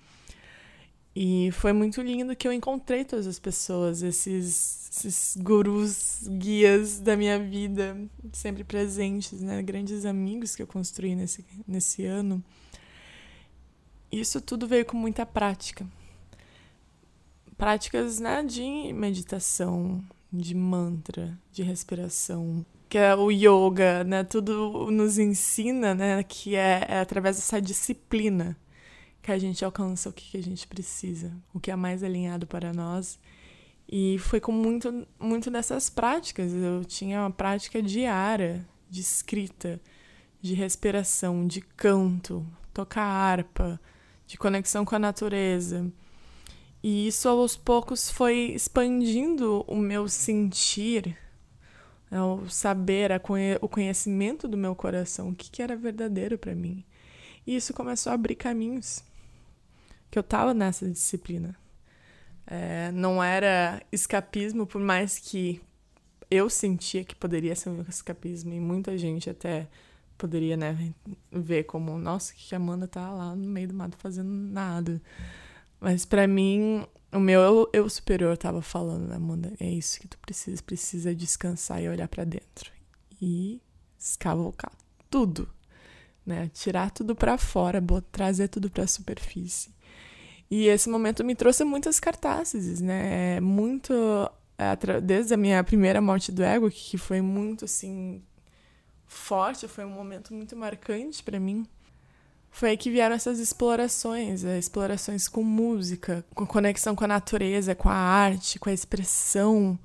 E 1.14 1.52
foi 1.52 1.74
muito 1.74 2.02
lindo 2.02 2.38
que 2.38 2.48
eu 2.48 2.54
encontrei 2.54 3.04
todas 3.04 3.28
as 3.28 3.38
pessoas, 3.38 4.02
esses, 4.02 4.90
esses 4.96 5.36
gurus, 5.36 6.26
guias 6.26 7.02
da 7.02 7.18
minha 7.18 7.38
vida, 7.38 7.98
sempre 8.32 8.64
presentes, 8.64 9.42
né? 9.42 9.62
Grandes 9.62 10.06
amigos 10.06 10.56
que 10.56 10.62
eu 10.62 10.68
construí 10.68 11.16
nesse, 11.16 11.44
nesse 11.68 12.06
ano. 12.06 12.42
Isso 14.10 14.40
tudo 14.40 14.68
veio 14.68 14.86
com 14.86 14.96
muita 14.96 15.26
prática. 15.26 15.86
Práticas 17.58 18.20
né, 18.20 18.44
de 18.44 18.94
meditação, 18.94 20.04
de 20.32 20.54
mantra, 20.54 21.38
de 21.52 21.64
respiração, 21.64 22.66
que 22.90 22.98
é 22.98 23.16
o 23.16 23.30
yoga, 23.30 24.04
né? 24.04 24.24
Tudo 24.24 24.90
nos 24.92 25.18
ensina, 25.18 25.94
né? 25.94 26.24
Que 26.24 26.56
é, 26.56 26.86
é 26.88 27.00
através 27.00 27.36
dessa 27.36 27.62
disciplina 27.62 28.56
que 29.22 29.32
a 29.32 29.38
gente 29.38 29.66
alcança 29.66 30.10
o 30.10 30.14
que 30.14 30.38
a 30.38 30.42
gente 30.42 30.66
precisa, 30.68 31.34
o 31.54 31.60
que 31.60 31.70
é 31.70 31.76
mais 31.76 32.02
alinhado 32.02 32.48
para 32.48 32.72
nós. 32.72 33.20
E 33.90 34.18
foi 34.20 34.40
com 34.40 34.52
muito, 34.52 35.06
muito 35.20 35.52
dessas 35.52 35.90
práticas. 35.90 36.54
Eu 36.54 36.86
tinha 36.86 37.22
uma 37.22 37.32
prática 37.32 37.82
diária 37.82 38.66
de 38.90 39.02
escrita, 39.02 39.82
de 40.42 40.54
respiração, 40.54 41.46
de 41.46 41.60
canto, 41.60 42.46
tocar 42.74 43.04
harpa, 43.04 43.80
de 44.26 44.38
conexão 44.38 44.86
com 44.86 44.96
a 44.96 45.00
natureza. 45.00 45.92
E 46.84 47.08
isso 47.08 47.28
aos 47.28 47.56
poucos 47.56 48.10
foi 48.10 48.52
expandindo 48.54 49.64
o 49.68 49.76
meu 49.76 50.08
sentir, 50.08 51.18
né, 52.10 52.22
o 52.22 52.48
saber, 52.50 53.12
o 53.62 53.68
conhecimento 53.68 54.48
do 54.48 54.58
meu 54.58 54.76
coração, 54.76 55.30
o 55.30 55.36
que, 55.36 55.50
que 55.50 55.62
era 55.62 55.76
verdadeiro 55.76 56.38
para 56.38 56.56
mim. 56.56 56.84
E 57.46 57.56
isso 57.56 57.74
começou 57.74 58.12
a 58.12 58.16
abrir 58.16 58.36
caminhos 58.36 59.04
que 60.12 60.20
eu 60.20 60.24
tava 60.24 60.54
nessa 60.54 60.88
disciplina. 60.88 61.56
É, 62.46 62.92
não 62.92 63.22
era 63.22 63.82
escapismo, 63.92 64.66
por 64.66 64.80
mais 64.80 65.20
que 65.20 65.62
eu 66.30 66.50
sentia 66.50 67.04
que 67.04 67.16
poderia 67.16 67.56
ser 67.56 67.70
um 67.70 67.82
escapismo, 67.90 68.54
e 68.54 68.60
muita 68.60 68.98
gente 68.98 69.30
até 69.30 69.68
poderia 70.18 70.58
né, 70.58 70.94
ver 71.32 71.66
como, 71.66 71.98
nossa, 71.98 72.34
que 72.34 72.54
a 72.56 72.58
Amanda 72.58 72.88
tá 72.88 73.12
lá 73.12 73.36
no 73.36 73.48
meio 73.48 73.68
do 73.68 73.74
mato 73.74 73.98
fazendo 73.98 74.30
nada. 74.30 75.02
Mas 75.80 76.06
para 76.06 76.28
mim, 76.28 76.86
o 77.12 77.20
meu 77.20 77.42
eu, 77.42 77.70
eu 77.74 77.90
superior 77.90 78.38
tava 78.38 78.62
falando, 78.62 79.08
né, 79.08 79.16
Amanda, 79.16 79.54
é 79.60 79.70
isso 79.70 80.00
que 80.00 80.08
tu 80.08 80.18
precisa, 80.20 80.62
precisa 80.64 81.16
descansar 81.16 81.82
e 81.82 81.90
olhar 81.90 82.08
para 82.08 82.24
dentro. 82.24 82.72
E 83.22 83.62
escavocar 83.98 84.72
tudo, 85.10 85.50
né? 86.26 86.50
Tirar 86.54 86.92
tudo 86.92 87.16
para 87.16 87.38
fora, 87.38 87.84
trazer 88.12 88.48
tudo 88.48 88.70
para 88.70 88.84
a 88.84 88.88
superfície. 88.88 89.76
E 90.50 90.68
esse 90.68 90.90
momento 90.90 91.24
me 91.24 91.36
trouxe 91.36 91.64
muitas 91.64 92.00
cartazes, 92.00 92.82
né? 92.82 93.38
É 93.38 93.42
muito. 93.42 93.94
É, 94.58 94.76
desde 95.02 95.34
a 95.34 95.38
minha 95.38 95.64
primeira 95.64 96.02
morte 96.02 96.32
do 96.32 96.44
ego, 96.44 96.70
que 96.72 96.98
foi 96.98 97.22
muito 97.22 97.66
assim. 97.66 98.24
forte, 99.08 99.68
foi 99.68 99.86
um 99.86 99.90
momento 99.90 100.34
muito 100.34 100.56
marcante 100.56 101.24
para 101.24 101.40
mim. 101.40 101.66
Foi 102.58 102.72
aí 102.72 102.78
que 102.78 102.90
vieram 102.90 103.16
essas 103.16 103.38
explorações, 103.38 104.44
é, 104.44 104.58
explorações 104.58 105.28
com 105.28 105.44
música, 105.44 106.26
com 106.34 106.44
conexão 106.44 106.96
com 106.96 107.04
a 107.04 107.08
natureza, 107.08 107.76
com 107.76 107.88
a 107.88 107.94
arte, 107.94 108.58
com 108.58 108.68
a 108.68 108.74
expressão. 108.74 109.78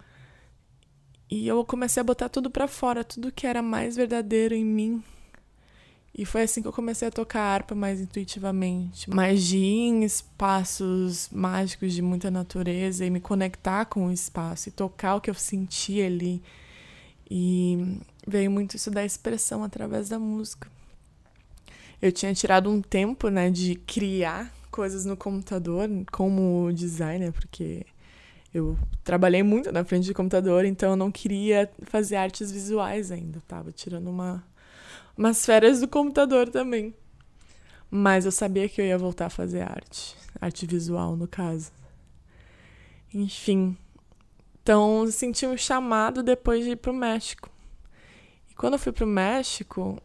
E 1.30 1.46
eu 1.46 1.62
comecei 1.66 2.00
a 2.00 2.04
botar 2.04 2.30
tudo 2.30 2.50
para 2.50 2.66
fora, 2.66 3.04
tudo 3.04 3.30
que 3.30 3.46
era 3.46 3.60
mais 3.60 3.94
verdadeiro 3.94 4.54
em 4.54 4.64
mim, 4.64 5.04
e 6.16 6.24
foi 6.24 6.44
assim 6.44 6.62
que 6.62 6.68
eu 6.68 6.72
comecei 6.72 7.08
a 7.08 7.10
tocar 7.10 7.42
harpa 7.42 7.74
mais 7.74 8.00
intuitivamente, 8.00 9.10
mais 9.10 9.44
de 9.44 9.58
ir 9.58 9.88
em 9.88 10.02
espaços 10.04 11.28
mágicos 11.30 11.92
de 11.92 12.00
muita 12.00 12.30
natureza 12.30 13.04
e 13.04 13.10
me 13.10 13.20
conectar 13.20 13.84
com 13.84 14.06
o 14.06 14.10
espaço 14.10 14.70
e 14.70 14.72
tocar 14.72 15.16
o 15.16 15.20
que 15.20 15.28
eu 15.28 15.34
sentia 15.34 16.06
ali. 16.06 16.42
E 17.30 17.98
veio 18.26 18.50
muito 18.50 18.76
isso 18.76 18.90
da 18.90 19.04
expressão 19.04 19.62
através 19.62 20.08
da 20.08 20.18
música. 20.18 20.70
Eu 22.02 22.12
tinha 22.12 22.34
tirado 22.34 22.68
um 22.68 22.82
tempo, 22.82 23.28
né, 23.28 23.48
de 23.48 23.76
criar 23.76 24.52
coisas 24.70 25.04
no 25.04 25.16
computador 25.16 25.88
como 26.10 26.72
designer, 26.72 27.32
porque 27.32 27.86
eu 28.52 28.76
trabalhei 29.04 29.42
muito 29.42 29.70
na 29.70 29.84
frente 29.84 30.04
de 30.04 30.14
computador, 30.14 30.64
então 30.64 30.90
eu 30.90 30.96
não 30.96 31.12
queria 31.12 31.70
fazer 31.84 32.16
artes 32.16 32.50
visuais 32.50 33.12
ainda. 33.12 33.40
tava 33.46 33.70
tirando 33.70 34.08
uma 34.08 34.44
umas 35.16 35.44
férias 35.44 35.80
do 35.80 35.88
computador 35.88 36.48
também. 36.48 36.94
Mas 37.90 38.24
eu 38.24 38.32
sabia 38.32 38.68
que 38.68 38.80
eu 38.80 38.86
ia 38.86 38.98
voltar 38.98 39.26
a 39.26 39.30
fazer 39.30 39.60
arte, 39.60 40.16
arte 40.40 40.66
visual 40.66 41.14
no 41.14 41.28
caso. 41.28 41.70
Enfim. 43.12 43.76
Então, 44.62 45.06
senti 45.10 45.46
um 45.46 45.56
chamado 45.56 46.22
depois 46.22 46.64
de 46.64 46.70
ir 46.70 46.76
pro 46.76 46.94
México. 46.94 47.50
E 48.50 48.54
quando 48.54 48.74
eu 48.74 48.78
fui 48.78 48.92
pro 48.92 49.06
México, 49.06 50.00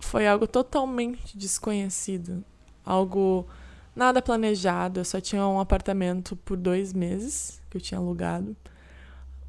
foi 0.00 0.26
algo 0.26 0.46
totalmente 0.46 1.36
desconhecido. 1.36 2.44
Algo 2.84 3.46
nada 3.94 4.22
planejado. 4.22 5.00
Eu 5.00 5.04
só 5.04 5.20
tinha 5.20 5.46
um 5.46 5.60
apartamento 5.60 6.36
por 6.36 6.56
dois 6.56 6.92
meses 6.92 7.60
que 7.68 7.76
eu 7.76 7.80
tinha 7.80 7.98
alugado. 7.98 8.56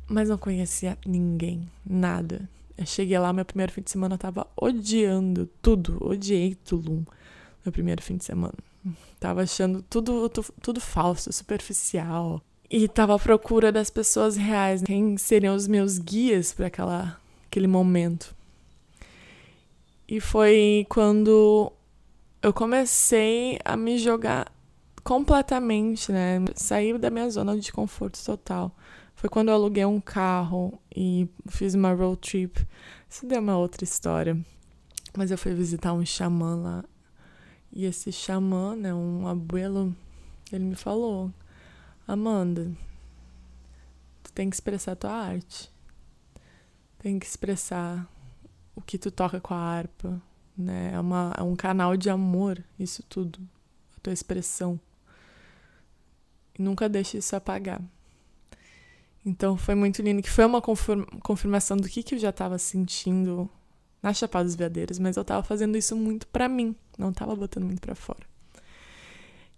Mas 0.08 0.30
não 0.30 0.38
conhecia 0.38 0.98
ninguém, 1.06 1.70
nada. 1.86 2.50
Eu 2.78 2.86
cheguei 2.86 3.20
lá, 3.20 3.32
meu 3.32 3.46
primeiro 3.46 3.72
fim 3.72 3.82
de 3.82 3.92
semana 3.92 4.16
eu 4.16 4.20
tava 4.20 4.48
odiando 4.56 5.48
tudo. 5.62 5.98
Odiei 6.02 6.56
Tulum. 6.56 7.04
Meu 7.64 7.72
primeiro 7.72 8.02
fim 8.02 8.18
de 8.18 8.26
semana. 8.26 8.54
Tava 9.20 9.44
achando 9.44 9.82
tudo, 9.84 10.30
tudo, 10.30 10.54
tudo 10.62 10.82
falso, 10.82 11.32
superficial. 11.32 12.42
E 12.70 12.88
tava 12.88 13.16
à 13.16 13.20
procura 13.20 13.72
das 13.72 13.90
pessoas 13.90 14.38
reais. 14.38 14.82
Quem 14.84 15.18
seriam 15.18 15.56
os 15.56 15.68
meus 15.68 15.98
guias 15.98 16.54
para 16.54 16.68
aquele 17.48 17.68
momento. 17.68 18.36
E 20.12 20.20
foi 20.20 20.88
quando 20.90 21.72
eu 22.42 22.52
comecei 22.52 23.60
a 23.64 23.78
me 23.78 24.00
jogar 24.00 24.52
completamente, 25.04 26.12
né? 26.12 26.44
Saí 26.56 26.98
da 26.98 27.12
minha 27.12 27.30
zona 27.30 27.56
de 27.60 27.72
conforto 27.72 28.20
total. 28.26 28.76
Foi 29.14 29.30
quando 29.30 29.50
eu 29.50 29.54
aluguei 29.54 29.86
um 29.86 30.02
carro 30.02 30.82
e 30.96 31.30
fiz 31.48 31.76
uma 31.76 31.94
road 31.94 32.18
trip. 32.22 32.68
Isso 33.08 33.28
deu 33.28 33.40
uma 33.40 33.56
outra 33.56 33.84
história. 33.84 34.36
Mas 35.16 35.30
eu 35.30 35.38
fui 35.38 35.54
visitar 35.54 35.94
um 35.94 36.04
xamã 36.04 36.56
lá. 36.56 36.84
E 37.72 37.86
esse 37.86 38.12
xamã, 38.12 38.76
né, 38.76 38.92
um 38.92 39.28
abuelo, 39.28 39.96
ele 40.52 40.64
me 40.64 40.76
falou: 40.76 41.32
Amanda, 42.08 42.72
tu 44.24 44.34
tem 44.34 44.50
que 44.50 44.56
expressar 44.56 44.96
tua 44.96 45.12
arte. 45.12 45.72
Tem 46.98 47.20
que 47.20 47.28
expressar 47.28 48.10
o 48.80 48.82
que 48.82 48.98
tu 48.98 49.12
toca 49.12 49.40
com 49.42 49.54
a 49.54 49.58
harpa, 49.58 50.22
né? 50.58 50.92
É, 50.94 51.00
uma, 51.00 51.34
é 51.38 51.44
um 51.44 51.56
canal 51.56 51.96
de 51.98 52.10
amor, 52.10 52.64
isso 52.80 53.04
tudo, 53.04 53.40
a 53.96 54.00
tua 54.00 54.14
expressão. 54.14 54.80
E 56.58 56.62
nunca 56.62 56.88
deixe 56.88 57.18
isso 57.18 57.36
apagar. 57.36 57.82
Então 59.26 59.58
foi 59.58 59.76
muito 59.76 60.02
lindo, 60.02 60.22
que 60.22 60.30
foi 60.30 60.46
uma 60.46 60.62
confirmação 60.62 61.78
do 61.78 61.90
que, 61.90 62.02
que 62.02 62.16
eu 62.16 62.20
já 62.20 62.30
estava 62.30 62.58
sentindo 62.58 63.50
na 64.02 64.14
Chapada 64.14 64.46
dos 64.46 64.56
Veadeiros, 64.56 64.98
mas 64.98 65.18
eu 65.18 65.22
estava 65.22 65.44
fazendo 65.44 65.78
isso 65.78 65.96
muito 65.96 66.26
para 66.28 66.48
mim, 66.48 66.74
não 66.98 67.10
estava 67.10 67.36
botando 67.36 67.66
muito 67.66 67.82
para 67.82 67.96
fora. 67.96 68.26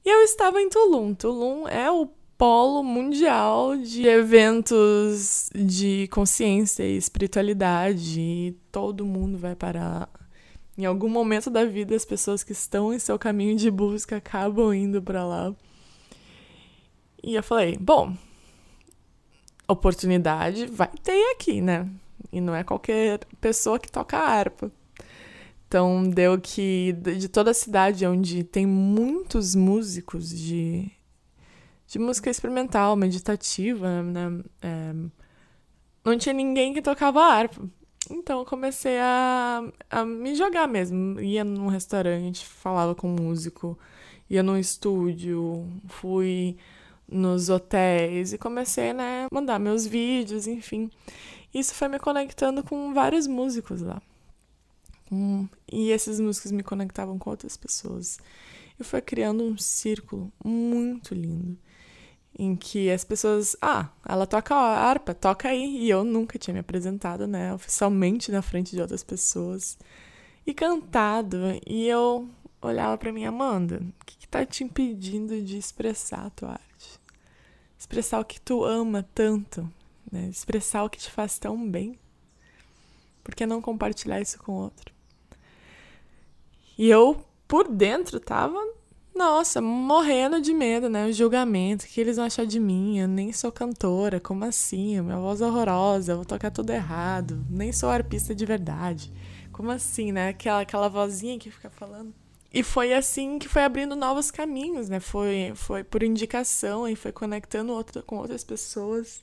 E 0.04 0.10
eu 0.10 0.24
estava 0.24 0.60
em 0.60 0.68
Tulum. 0.68 1.14
Tulum 1.14 1.68
é 1.68 1.92
o 1.92 2.10
polo 2.42 2.82
mundial 2.82 3.78
de 3.78 4.08
eventos 4.08 5.48
de 5.54 6.08
consciência 6.08 6.82
e 6.84 6.98
espiritualidade. 6.98 8.20
E 8.20 8.58
todo 8.72 9.06
mundo 9.06 9.38
vai 9.38 9.56
para 9.56 10.10
em 10.76 10.84
algum 10.84 11.08
momento 11.08 11.52
da 11.52 11.64
vida 11.66 11.96
as 11.96 12.04
pessoas 12.04 12.44
que 12.44 12.52
estão 12.52 12.92
em 12.92 12.98
seu 12.98 13.20
caminho 13.20 13.56
de 13.56 13.70
busca 13.70 14.16
acabam 14.18 14.74
indo 14.74 15.04
para 15.04 15.24
lá. 15.24 15.54
E 17.24 17.36
eu 17.36 17.44
falei, 17.44 17.78
bom, 17.78 18.18
oportunidade 19.68 20.66
vai 20.66 20.90
ter 21.04 21.34
aqui, 21.34 21.62
né? 21.62 21.88
E 22.32 22.42
não 22.42 22.56
é 22.56 22.64
qualquer 22.64 23.20
pessoa 23.40 23.78
que 23.78 23.92
toca 23.92 24.18
harpa. 24.18 24.72
Então 25.68 26.10
deu 26.10 26.42
que 26.42 26.94
de 26.94 27.30
toda 27.30 27.52
a 27.52 27.54
cidade 27.54 28.04
onde 28.04 28.44
tem 28.44 28.66
muitos 28.66 29.54
músicos 29.54 30.28
de, 30.28 30.92
de 31.92 32.00
música 32.00 32.30
experimental, 32.30 32.96
meditativa, 32.96 34.02
né? 34.02 34.42
É, 34.62 34.94
não 36.06 36.18
tinha 36.18 36.32
ninguém 36.32 36.74
que 36.74 36.82
tocava 36.82 37.22
harpa. 37.22 37.62
Então 38.10 38.40
eu 38.40 38.46
comecei 38.46 38.98
a, 38.98 39.62
a 39.90 40.06
me 40.06 40.34
jogar 40.34 40.70
mesmo. 40.70 41.20
Ia 41.20 41.44
num 41.44 41.68
restaurante, 41.68 42.46
falava 42.46 42.96
com 42.96 43.10
um 43.10 43.16
músico, 43.16 43.78
ia 44.30 44.42
num 44.42 44.58
estúdio, 44.58 45.68
fui 45.90 46.56
nos 47.06 47.50
hotéis 47.50 48.32
e 48.32 48.38
comecei, 48.38 48.94
né, 48.94 49.28
mandar 49.30 49.60
meus 49.60 49.86
vídeos, 49.86 50.48
enfim. 50.48 50.90
Isso 51.54 51.76
foi 51.76 51.90
me 51.90 52.00
conectando 52.00 52.64
com 52.64 52.94
vários 52.94 53.28
músicos 53.28 53.82
lá. 53.82 54.02
Hum, 55.12 55.46
e 55.70 55.92
esses 55.92 56.22
músicos 56.22 56.54
me 56.54 56.64
conectavam 56.64 57.20
com 57.20 57.30
outras 57.30 57.58
pessoas. 57.58 58.18
E 58.80 58.84
foi 58.84 59.02
criando 59.02 59.44
um 59.44 59.58
círculo 59.58 60.32
muito 60.42 61.14
lindo 61.14 61.58
em 62.38 62.56
que 62.56 62.90
as 62.90 63.04
pessoas, 63.04 63.56
ah, 63.62 63.90
ela 64.08 64.26
toca 64.26 64.56
harpa, 64.56 65.14
toca 65.14 65.50
aí, 65.50 65.78
e 65.84 65.90
eu 65.90 66.04
nunca 66.04 66.40
tinha 66.40 66.54
me 66.54 66.60
apresentado, 66.60 67.28
né, 67.28 67.54
oficialmente 67.54 68.32
na 68.32 68.42
frente 68.42 68.72
de 68.72 68.82
outras 68.82 69.04
pessoas 69.04 69.78
e 70.46 70.54
cantado, 70.54 71.38
e 71.68 71.88
eu 71.88 72.28
olhava 72.62 72.98
para 72.98 73.12
mim, 73.12 73.26
Amanda, 73.26 73.82
o 74.02 74.06
que, 74.06 74.18
que 74.18 74.28
tá 74.28 74.46
te 74.46 74.64
impedindo 74.64 75.42
de 75.42 75.58
expressar 75.58 76.26
a 76.28 76.30
tua 76.30 76.52
arte? 76.52 77.00
Expressar 77.78 78.20
o 78.20 78.26
que 78.26 78.40
tu 78.40 78.64
ama 78.64 79.08
tanto, 79.14 79.68
né? 80.12 80.28
Expressar 80.28 80.84
o 80.84 80.90
que 80.90 81.00
te 81.00 81.10
faz 81.10 81.40
tão 81.40 81.70
bem. 81.70 81.98
Por 83.24 83.34
que 83.34 83.46
não 83.46 83.62
compartilhar 83.62 84.22
isso 84.22 84.38
com 84.40 84.54
outro? 84.54 84.94
E 86.78 86.90
eu, 86.90 87.26
por 87.48 87.68
dentro, 87.68 88.20
tava 88.20 88.60
nossa, 89.22 89.62
morrendo 89.62 90.42
de 90.42 90.52
medo, 90.52 90.90
né? 90.90 91.06
O 91.06 91.14
julgamento, 91.14 91.86
o 91.86 91.88
que 91.88 92.02
eles 92.02 92.16
vão 92.18 92.26
achar 92.26 92.44
de 92.44 92.60
mim? 92.60 92.98
Eu 92.98 93.08
nem 93.08 93.32
sou 93.32 93.52
cantora, 93.52 94.20
como 94.20 94.44
assim? 94.44 95.00
Minha 95.00 95.20
voz 95.20 95.42
é 95.42 95.46
horrorosa, 95.46 96.14
eu 96.14 96.16
vou 96.18 96.26
tocar 96.26 96.50
tudo 96.50 96.72
errado, 96.72 97.46
nem 97.48 97.72
sou 97.72 97.90
arpista 97.90 98.34
de 98.34 98.46
verdade. 98.46 99.14
Como 99.52 99.70
assim, 99.70 100.12
né? 100.12 100.30
Aquela, 100.30 100.62
aquela 100.62 100.90
vozinha 100.90 101.38
que 101.38 101.52
fica 101.52 101.70
falando. 101.70 102.12
E 102.52 102.64
foi 102.64 102.94
assim 102.94 103.38
que 103.38 103.48
foi 103.48 103.64
abrindo 103.64 103.96
novos 103.96 104.32
caminhos, 104.32 104.90
né? 104.90 105.00
Foi, 105.00 105.54
foi 105.56 105.84
por 105.84 106.02
indicação 106.02 106.88
e 106.88 106.96
foi 106.96 107.12
conectando 107.12 107.72
outro, 107.74 108.02
com 108.02 108.18
outras 108.18 108.44
pessoas. 108.44 109.22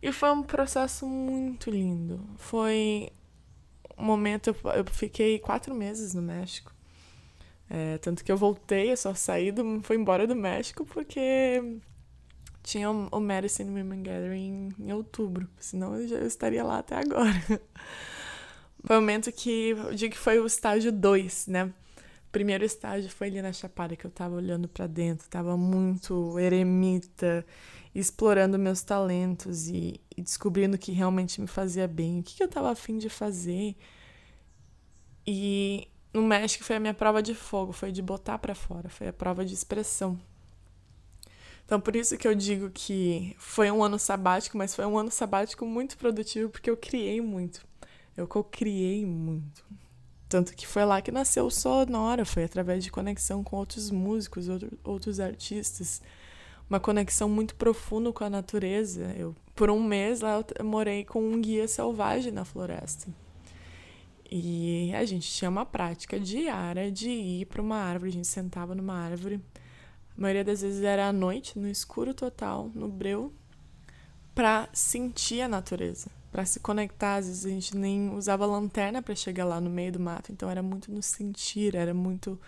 E 0.00 0.10
foi 0.10 0.32
um 0.32 0.42
processo 0.42 1.06
muito 1.06 1.70
lindo. 1.70 2.20
Foi 2.38 3.10
um 3.98 4.04
momento. 4.04 4.56
Eu 4.74 4.84
fiquei 4.90 5.38
quatro 5.38 5.74
meses 5.74 6.14
no 6.14 6.22
México. 6.22 6.72
É, 7.74 7.96
tanto 7.96 8.22
que 8.22 8.30
eu 8.30 8.36
voltei, 8.36 8.92
eu 8.92 8.96
só 8.98 9.14
saí, 9.14 9.50
do, 9.50 9.80
fui 9.82 9.96
embora 9.96 10.26
do 10.26 10.36
México 10.36 10.84
porque 10.84 11.80
tinha 12.62 12.90
o, 12.90 13.18
Medicine 13.18 13.70
Women 13.70 14.02
Gathering 14.02 14.68
em 14.78 14.92
outubro, 14.92 15.48
senão 15.58 15.96
eu 15.96 16.06
já 16.06 16.18
estaria 16.20 16.62
lá 16.62 16.80
até 16.80 16.96
agora. 16.96 17.32
Foi 18.84 18.96
o 18.98 19.00
momento 19.00 19.32
que 19.32 19.70
eu 19.70 19.94
digo 19.94 20.12
que 20.12 20.18
foi 20.18 20.40
o 20.40 20.46
estágio 20.46 20.90
2, 20.90 21.46
né? 21.46 21.66
O 22.26 22.32
primeiro 22.32 22.64
estágio 22.64 23.08
foi 23.08 23.28
ali 23.28 23.40
na 23.40 23.52
Chapada, 23.52 23.94
que 23.94 24.04
eu 24.04 24.10
tava 24.10 24.34
olhando 24.34 24.66
para 24.66 24.88
dentro, 24.88 25.28
tava 25.28 25.56
muito 25.56 26.36
eremita, 26.36 27.46
explorando 27.94 28.58
meus 28.58 28.82
talentos 28.82 29.68
e, 29.68 30.00
e, 30.16 30.20
descobrindo 30.20 30.74
o 30.74 30.78
que 30.78 30.90
realmente 30.90 31.40
me 31.40 31.46
fazia 31.46 31.86
bem, 31.86 32.18
o 32.18 32.22
que, 32.24 32.34
que 32.34 32.42
eu 32.42 32.48
tava 32.48 32.72
afim 32.72 32.98
de 32.98 33.08
fazer. 33.08 33.76
E 35.24 35.86
no 36.12 36.22
México 36.22 36.64
foi 36.64 36.76
a 36.76 36.80
minha 36.80 36.94
prova 36.94 37.22
de 37.22 37.34
fogo, 37.34 37.72
foi 37.72 37.90
de 37.90 38.02
botar 38.02 38.38
para 38.38 38.54
fora, 38.54 38.88
foi 38.88 39.08
a 39.08 39.12
prova 39.12 39.44
de 39.44 39.54
expressão. 39.54 40.18
Então, 41.64 41.80
por 41.80 41.96
isso 41.96 42.18
que 42.18 42.28
eu 42.28 42.34
digo 42.34 42.70
que 42.70 43.34
foi 43.38 43.70
um 43.70 43.82
ano 43.82 43.98
sabático, 43.98 44.58
mas 44.58 44.74
foi 44.74 44.84
um 44.84 44.98
ano 44.98 45.10
sabático 45.10 45.64
muito 45.64 45.96
produtivo, 45.96 46.50
porque 46.50 46.68
eu 46.68 46.76
criei 46.76 47.20
muito. 47.20 47.64
Eu 48.16 48.26
co-criei 48.26 49.06
muito. 49.06 49.64
Tanto 50.28 50.54
que 50.54 50.66
foi 50.66 50.84
lá 50.84 51.00
que 51.00 51.10
nasceu 51.10 51.46
o 51.46 51.50
Sonora, 51.50 52.24
foi 52.24 52.44
através 52.44 52.84
de 52.84 52.90
conexão 52.90 53.42
com 53.42 53.56
outros 53.56 53.90
músicos, 53.90 54.46
outros 54.84 55.20
artistas. 55.20 56.02
Uma 56.68 56.80
conexão 56.80 57.28
muito 57.28 57.54
profunda 57.54 58.12
com 58.12 58.24
a 58.24 58.30
natureza. 58.30 59.14
Eu, 59.16 59.34
por 59.54 59.70
um 59.70 59.82
mês 59.82 60.20
lá, 60.20 60.44
eu 60.58 60.64
morei 60.64 61.04
com 61.04 61.22
um 61.22 61.40
guia 61.40 61.68
selvagem 61.68 62.32
na 62.32 62.44
floresta. 62.44 63.08
E 64.34 64.90
a 64.94 65.04
gente 65.04 65.30
tinha 65.30 65.50
uma 65.50 65.66
prática 65.66 66.18
diária 66.18 66.90
de 66.90 67.10
ir 67.10 67.44
para 67.44 67.60
uma 67.60 67.76
árvore, 67.76 68.12
a 68.12 68.14
gente 68.14 68.26
sentava 68.26 68.74
numa 68.74 68.94
árvore. 68.94 69.38
A 70.16 70.20
maioria 70.22 70.42
das 70.42 70.62
vezes 70.62 70.82
era 70.82 71.06
à 71.06 71.12
noite, 71.12 71.58
no 71.58 71.68
escuro 71.68 72.14
total, 72.14 72.70
no 72.74 72.88
breu, 72.88 73.30
para 74.34 74.70
sentir 74.72 75.42
a 75.42 75.48
natureza, 75.48 76.10
para 76.30 76.46
se 76.46 76.60
conectar. 76.60 77.16
Às 77.16 77.26
vezes 77.26 77.44
a 77.44 77.50
gente 77.50 77.76
nem 77.76 78.08
usava 78.08 78.46
lanterna 78.46 79.02
para 79.02 79.14
chegar 79.14 79.44
lá 79.44 79.60
no 79.60 79.68
meio 79.68 79.92
do 79.92 80.00
mato, 80.00 80.32
então 80.32 80.48
era 80.48 80.62
muito 80.62 80.90
no 80.90 81.02
sentir, 81.02 81.76
era 81.76 81.92
muito 81.92 82.40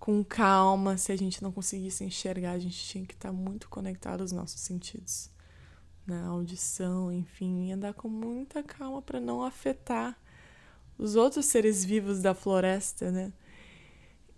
com 0.00 0.24
calma. 0.24 0.98
Se 0.98 1.12
a 1.12 1.16
gente 1.16 1.40
não 1.40 1.52
conseguisse 1.52 2.02
enxergar, 2.02 2.50
a 2.50 2.58
gente 2.58 2.84
tinha 2.84 3.06
que 3.06 3.14
estar 3.14 3.30
muito 3.30 3.68
conectado 3.68 4.22
aos 4.22 4.32
nossos 4.32 4.60
sentidos, 4.60 5.30
na 6.04 6.26
audição, 6.26 7.12
enfim, 7.12 7.68
e 7.68 7.70
andar 7.70 7.94
com 7.94 8.08
muita 8.08 8.60
calma 8.60 9.00
para 9.00 9.20
não 9.20 9.44
afetar 9.44 10.19
os 11.00 11.16
outros 11.16 11.46
seres 11.46 11.82
vivos 11.82 12.20
da 12.20 12.34
floresta, 12.34 13.10
né? 13.10 13.32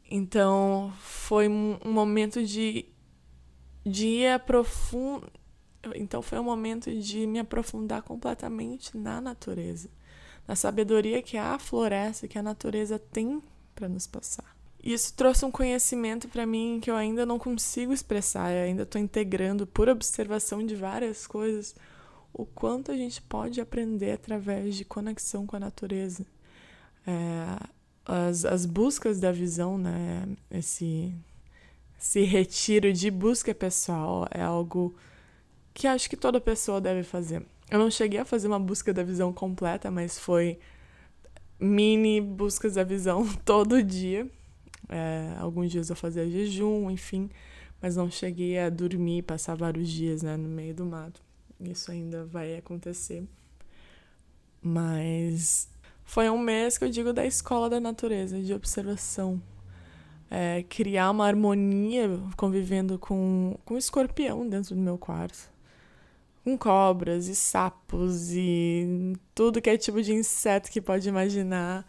Então 0.08 0.92
foi 1.00 1.48
um 1.48 1.78
momento 1.84 2.44
de, 2.44 2.86
de 3.84 4.06
ir 4.06 4.28
aprofundar. 4.28 5.28
Então 5.96 6.22
foi 6.22 6.38
um 6.38 6.44
momento 6.44 6.94
de 6.94 7.26
me 7.26 7.40
aprofundar 7.40 8.02
completamente 8.02 8.96
na 8.96 9.20
natureza, 9.20 9.90
na 10.46 10.54
sabedoria 10.54 11.20
que 11.20 11.36
a 11.36 11.58
floresta, 11.58 12.28
que 12.28 12.38
a 12.38 12.42
natureza 12.42 12.98
tem 12.98 13.42
para 13.74 13.88
nos 13.88 14.06
passar. 14.06 14.56
Isso 14.80 15.14
trouxe 15.14 15.44
um 15.44 15.50
conhecimento 15.50 16.28
para 16.28 16.46
mim 16.46 16.78
que 16.80 16.90
eu 16.90 16.94
ainda 16.94 17.26
não 17.26 17.38
consigo 17.38 17.92
expressar, 17.92 18.52
eu 18.52 18.64
ainda 18.64 18.82
estou 18.84 19.00
integrando 19.00 19.66
por 19.66 19.88
observação 19.88 20.64
de 20.64 20.76
várias 20.76 21.26
coisas 21.26 21.74
o 22.32 22.46
quanto 22.46 22.92
a 22.92 22.96
gente 22.96 23.20
pode 23.22 23.60
aprender 23.60 24.12
através 24.12 24.76
de 24.76 24.84
conexão 24.84 25.46
com 25.46 25.56
a 25.56 25.60
natureza 25.60 26.24
é, 27.06 27.58
as, 28.04 28.44
as 28.44 28.66
buscas 28.66 29.20
da 29.20 29.32
visão, 29.32 29.78
né? 29.78 30.26
Esse, 30.50 31.14
esse 31.98 32.22
retiro 32.22 32.92
de 32.92 33.10
busca 33.10 33.54
pessoal 33.54 34.26
é 34.30 34.42
algo 34.42 34.94
que 35.74 35.86
acho 35.86 36.08
que 36.08 36.16
toda 36.16 36.40
pessoa 36.40 36.80
deve 36.80 37.02
fazer. 37.02 37.44
Eu 37.70 37.78
não 37.78 37.90
cheguei 37.90 38.20
a 38.20 38.24
fazer 38.24 38.48
uma 38.48 38.60
busca 38.60 38.92
da 38.92 39.02
visão 39.02 39.32
completa, 39.32 39.90
mas 39.90 40.18
foi 40.18 40.58
mini 41.58 42.20
buscas 42.20 42.74
da 42.74 42.84
visão 42.84 43.26
todo 43.44 43.82
dia. 43.82 44.28
É, 44.88 45.34
alguns 45.38 45.70
dias 45.70 45.88
eu 45.88 45.96
fazia 45.96 46.28
jejum, 46.28 46.90
enfim, 46.90 47.30
mas 47.80 47.96
não 47.96 48.10
cheguei 48.10 48.58
a 48.58 48.68
dormir, 48.68 49.22
passar 49.22 49.54
vários 49.54 49.88
dias 49.88 50.22
né, 50.22 50.36
no 50.36 50.48
meio 50.48 50.74
do 50.74 50.84
mato. 50.84 51.22
Isso 51.58 51.90
ainda 51.90 52.24
vai 52.26 52.56
acontecer. 52.56 53.24
Mas 54.60 55.71
foi 56.04 56.28
um 56.28 56.38
mês 56.38 56.76
que 56.76 56.84
eu 56.84 56.90
digo 56.90 57.12
da 57.12 57.24
escola 57.24 57.70
da 57.70 57.80
natureza, 57.80 58.40
de 58.40 58.52
observação. 58.52 59.40
É, 60.30 60.64
criar 60.68 61.10
uma 61.10 61.26
harmonia 61.26 62.08
convivendo 62.36 62.98
com, 62.98 63.56
com 63.64 63.74
um 63.74 63.78
escorpião 63.78 64.48
dentro 64.48 64.74
do 64.74 64.80
meu 64.80 64.98
quarto. 64.98 65.50
Com 66.42 66.56
cobras 66.58 67.28
e 67.28 67.34
sapos 67.34 68.32
e 68.32 69.14
tudo 69.34 69.60
que 69.60 69.70
é 69.70 69.76
tipo 69.76 70.02
de 70.02 70.12
inseto 70.12 70.70
que 70.70 70.80
pode 70.80 71.08
imaginar. 71.08 71.86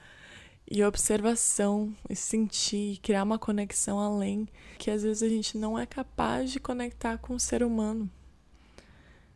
E 0.70 0.84
observação, 0.84 1.94
e 2.10 2.16
sentir, 2.16 2.98
criar 3.00 3.24
uma 3.24 3.38
conexão 3.38 4.00
além, 4.00 4.48
que 4.80 4.90
às 4.90 5.04
vezes 5.04 5.22
a 5.22 5.28
gente 5.28 5.58
não 5.58 5.78
é 5.78 5.86
capaz 5.86 6.52
de 6.52 6.60
conectar 6.60 7.18
com 7.18 7.36
o 7.36 7.40
ser 7.40 7.64
humano. 7.64 8.10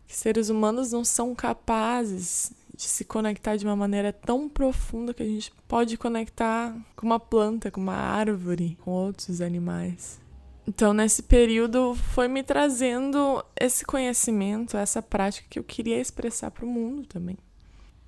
Que 0.08 0.16
seres 0.16 0.50
humanos 0.50 0.94
não 0.94 1.04
são 1.04 1.36
capazes 1.36 2.54
de 2.78 2.84
se 2.84 3.04
conectar 3.04 3.56
de 3.56 3.66
uma 3.66 3.76
maneira 3.76 4.13
tão 4.13 4.48
profunda 4.48 5.12
que 5.12 5.24
a 5.24 5.26
gente 5.26 5.52
pode 5.68 5.98
conectar 5.98 6.78
com 6.96 7.08
uma 7.08 7.20
planta, 7.20 7.72
com 7.72 7.82
uma 7.82 7.96
árvore, 7.96 8.78
com 8.82 8.92
outros 8.92 9.42
animais. 9.42 10.22
Então, 10.68 10.94
nesse 10.94 11.24
período, 11.24 11.96
foi 11.96 12.28
me 12.28 12.44
trazendo 12.44 13.44
esse 13.60 13.84
conhecimento, 13.84 14.78
essa 14.78 15.02
prática 15.02 15.48
que 15.50 15.58
eu 15.58 15.63
queria 15.63 16.00
expressar 16.00 16.52
para 16.52 16.66
o 16.66 16.70
mundo 16.70 17.08
também. 17.08 17.38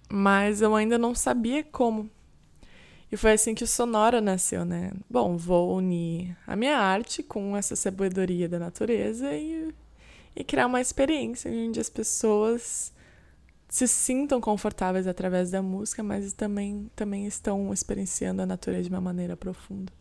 Mas 0.08 0.62
eu 0.62 0.76
ainda 0.76 1.00
não 1.00 1.16
sabia 1.16 1.64
como. 1.64 2.08
E 3.12 3.18
foi 3.18 3.32
assim 3.32 3.56
que 3.56 3.64
o 3.64 3.68
Sonora 3.68 4.22
nasceu, 4.22 4.66
né? 4.66 4.92
Bom, 5.10 5.36
vou 5.36 5.76
unir 5.76 6.38
a 6.46 6.56
minha 6.56 6.78
arte 6.78 7.24
com 7.24 7.58
essa 7.58 7.76
sabedoria 7.76 8.48
da 8.48 8.60
natureza 8.60 9.34
e, 9.34 9.74
e 10.36 10.44
criar 10.44 10.68
uma 10.68 10.80
experiência 10.80 11.50
onde 11.50 11.80
as 11.80 11.90
pessoas 11.90 12.94
se 13.70 13.88
sintam 13.88 14.42
confortáveis 14.42 15.08
através 15.08 15.52
da 15.52 15.62
música, 15.62 16.02
mas 16.02 16.34
também, 16.34 16.90
também 16.96 17.28
estão 17.28 17.72
experienciando 17.72 18.42
a 18.42 18.46
natureza 18.46 18.84
de 18.84 18.90
uma 18.90 19.00
maneira 19.00 19.38
profunda. 19.38 19.94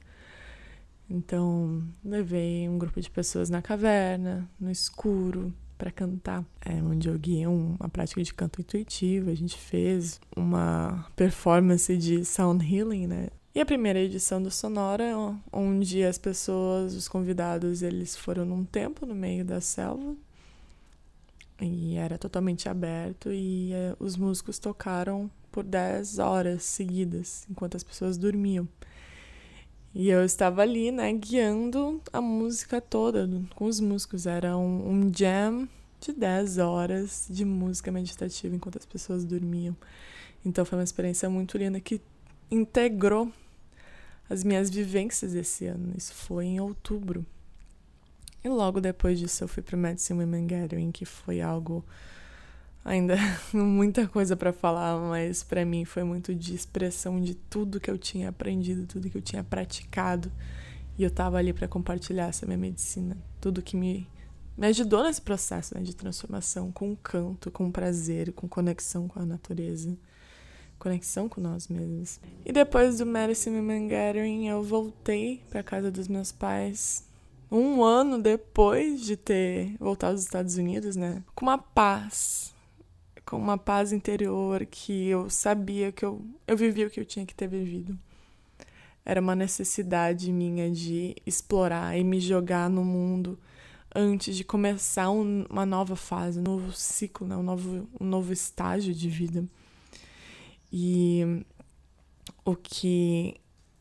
Então, 1.09 1.83
levei 2.05 2.69
um 2.69 2.79
grupo 2.79 3.01
de 3.01 3.11
pessoas 3.11 3.49
na 3.49 3.63
caverna, 3.63 4.49
no 4.59 4.71
escuro, 4.71 5.55
para 5.77 5.91
cantar, 5.91 6.45
é, 6.65 6.75
onde 6.83 7.09
eu 7.09 7.19
uma 7.47 7.89
prática 7.89 8.23
de 8.23 8.35
canto 8.35 8.61
intuitivo. 8.61 9.31
A 9.31 9.35
gente 9.35 9.57
fez 9.57 10.21
uma 10.37 11.07
performance 11.15 11.97
de 11.97 12.25
sound 12.25 12.65
healing, 12.65 13.07
né? 13.07 13.29
E 13.55 13.61
a 13.61 13.67
primeira 13.67 13.99
edição 13.99 14.43
do 14.43 14.51
Sonora, 14.51 15.05
onde 15.53 16.05
as 16.05 16.19
pessoas, 16.19 16.95
os 16.95 17.09
convidados, 17.09 17.83
eles 17.83 18.17
foram 18.17 18.45
num 18.45 18.65
templo 18.65 19.07
no 19.07 19.15
meio 19.15 19.45
da 19.45 19.61
selva, 19.61 20.15
e 21.61 21.97
era 21.97 22.17
totalmente 22.17 22.69
aberto 22.69 23.33
e 23.33 23.73
uh, 23.73 23.97
os 23.99 24.17
músicos 24.17 24.59
tocaram 24.59 25.31
por 25.51 25.65
10 25.65 26.19
horas 26.19 26.63
seguidas, 26.63 27.47
enquanto 27.51 27.77
as 27.77 27.83
pessoas 27.83 28.17
dormiam. 28.17 28.69
E 29.95 30.09
eu 30.09 30.25
estava 30.25 30.63
ali, 30.63 30.93
né, 30.93 31.13
guiando 31.13 32.01
a 32.13 32.21
música 32.21 32.81
toda 32.81 33.29
com 33.55 33.65
os 33.65 33.81
músicos. 33.81 34.27
Era 34.27 34.57
um, 34.57 34.89
um 34.89 35.13
jam 35.13 35.69
de 36.01 36.13
10 36.13 36.59
horas 36.59 37.27
de 37.29 37.45
música 37.45 37.91
meditativa 37.91 38.55
enquanto 38.55 38.79
as 38.79 38.87
pessoas 38.87 39.25
dormiam. 39.25 39.77
Então 40.45 40.65
foi 40.65 40.79
uma 40.79 40.85
experiência 40.85 41.29
muito 41.29 41.59
linda 41.59 41.81
que 41.81 42.01
integrou 42.51 43.33
as 44.31 44.45
minhas 44.45 44.71
vivências 44.71 45.33
desse 45.33 45.67
ano. 45.67 45.93
Isso 45.97 46.15
foi 46.15 46.45
em 46.45 46.61
outubro. 46.61 47.27
E 48.43 48.49
logo 48.49 48.81
depois 48.81 49.19
disso 49.19 49.45
eu 49.45 49.49
fui 49.49 49.63
para 49.63 49.77
Medicine 49.77 50.21
Women 50.21 50.47
Gathering, 50.47 50.93
que 50.93 51.05
foi 51.05 51.41
algo 51.41 51.85
ainda 52.85 53.17
muita 53.53 54.07
coisa 54.07 54.37
para 54.37 54.53
falar, 54.53 54.99
mas 55.01 55.43
para 55.43 55.65
mim 55.65 55.85
foi 55.85 56.05
muito 56.05 56.35
de 56.35 56.55
expressão 56.55 57.21
de 57.21 57.35
tudo 57.35 57.81
que 57.81 57.91
eu 57.91 57.99
tinha 57.99 58.29
aprendido, 58.29 58.87
tudo 58.87 59.11
que 59.11 59.19
eu 59.19 59.23
tinha 59.23 59.45
praticado. 59.45 60.31
E 60.97 61.05
eu 61.05 61.11
tava 61.11 61.37
ali 61.39 61.53
para 61.53 61.69
compartilhar 61.69 62.27
essa 62.27 62.45
minha 62.45 62.59
medicina, 62.59 63.17
tudo 63.41 63.63
que 63.63 63.77
me 63.77 64.09
me 64.59 64.67
ajudou 64.67 65.05
nesse 65.05 65.23
processo 65.23 65.73
né, 65.77 65.81
de 65.81 65.95
transformação 65.95 66.73
com 66.73 66.97
canto, 66.97 67.49
com 67.49 67.71
prazer, 67.71 68.33
com 68.33 68.49
conexão 68.49 69.07
com 69.07 69.21
a 69.21 69.25
natureza, 69.25 69.97
conexão 70.81 71.29
com 71.29 71.41
nós 71.41 71.69
mesmos. 71.69 72.19
E 72.45 72.53
depois 72.53 72.99
do 72.99 73.07
Medicine 73.07 73.57
Women 73.57 73.87
Gathering, 73.87 74.49
eu 74.49 74.61
voltei 74.65 75.45
para 75.49 75.63
casa 75.63 75.93
dos 75.93 76.09
meus 76.09 76.33
pais 76.33 77.08
um 77.51 77.83
ano 77.83 78.19
depois 78.19 79.03
de 79.03 79.17
ter 79.17 79.75
voltado 79.79 80.13
aos 80.13 80.23
Estados 80.23 80.57
Unidos, 80.57 80.97
né? 80.97 81.23
Com 81.35 81.47
uma 81.47 81.59
paz, 81.59 82.55
com 83.25 83.37
uma 83.37 83.57
paz 83.57 83.93
interior 83.93 84.67
que 84.67 85.09
eu 85.09 85.31
sabia 85.31 85.91
que 85.91 86.05
eu, 86.05 86.25
eu 86.47 86.57
vivia 86.57 86.87
o 86.87 86.91
que 86.91 87.01
eu 87.01 87.05
tinha 87.05 87.25
que 87.25 87.35
ter 87.35 87.49
vivido. 87.49 87.99
Era 89.05 89.21
uma 89.21 89.35
necessidade 89.35 90.31
minha 90.31 90.71
de 90.71 91.17
explorar 91.25 91.97
e 91.97 92.05
me 92.05 92.21
jogar 92.21 92.69
no 92.69 92.85
mundo 92.85 93.39
antes 93.95 94.37
de 94.37 94.45
começar 94.45 95.11
um, 95.11 95.47
uma 95.49 95.65
nova 95.65 95.97
fase, 95.97 96.39
um 96.39 96.43
novo 96.43 96.73
ciclo, 96.73 97.27
né? 97.27 97.37
um, 97.37 97.43
novo, 97.43 97.89
um 97.99 98.05
novo 98.05 98.33
estágio 98.33 98.93
de 98.93 99.09
vida. 99.09 99.45
E 100.71 101.43
o 102.45 102.55
que 102.55 103.35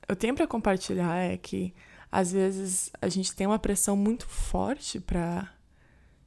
eu 0.07 0.15
tenho 0.15 0.33
para 0.33 0.47
compartilhar 0.47 1.17
é 1.17 1.35
que 1.35 1.73
às 2.17 2.31
vezes 2.31 2.89
a 2.99 3.07
gente 3.09 3.35
tem 3.35 3.45
uma 3.45 3.59
pressão 3.59 3.95
muito 3.95 4.27
forte 4.27 4.99
para 4.99 5.53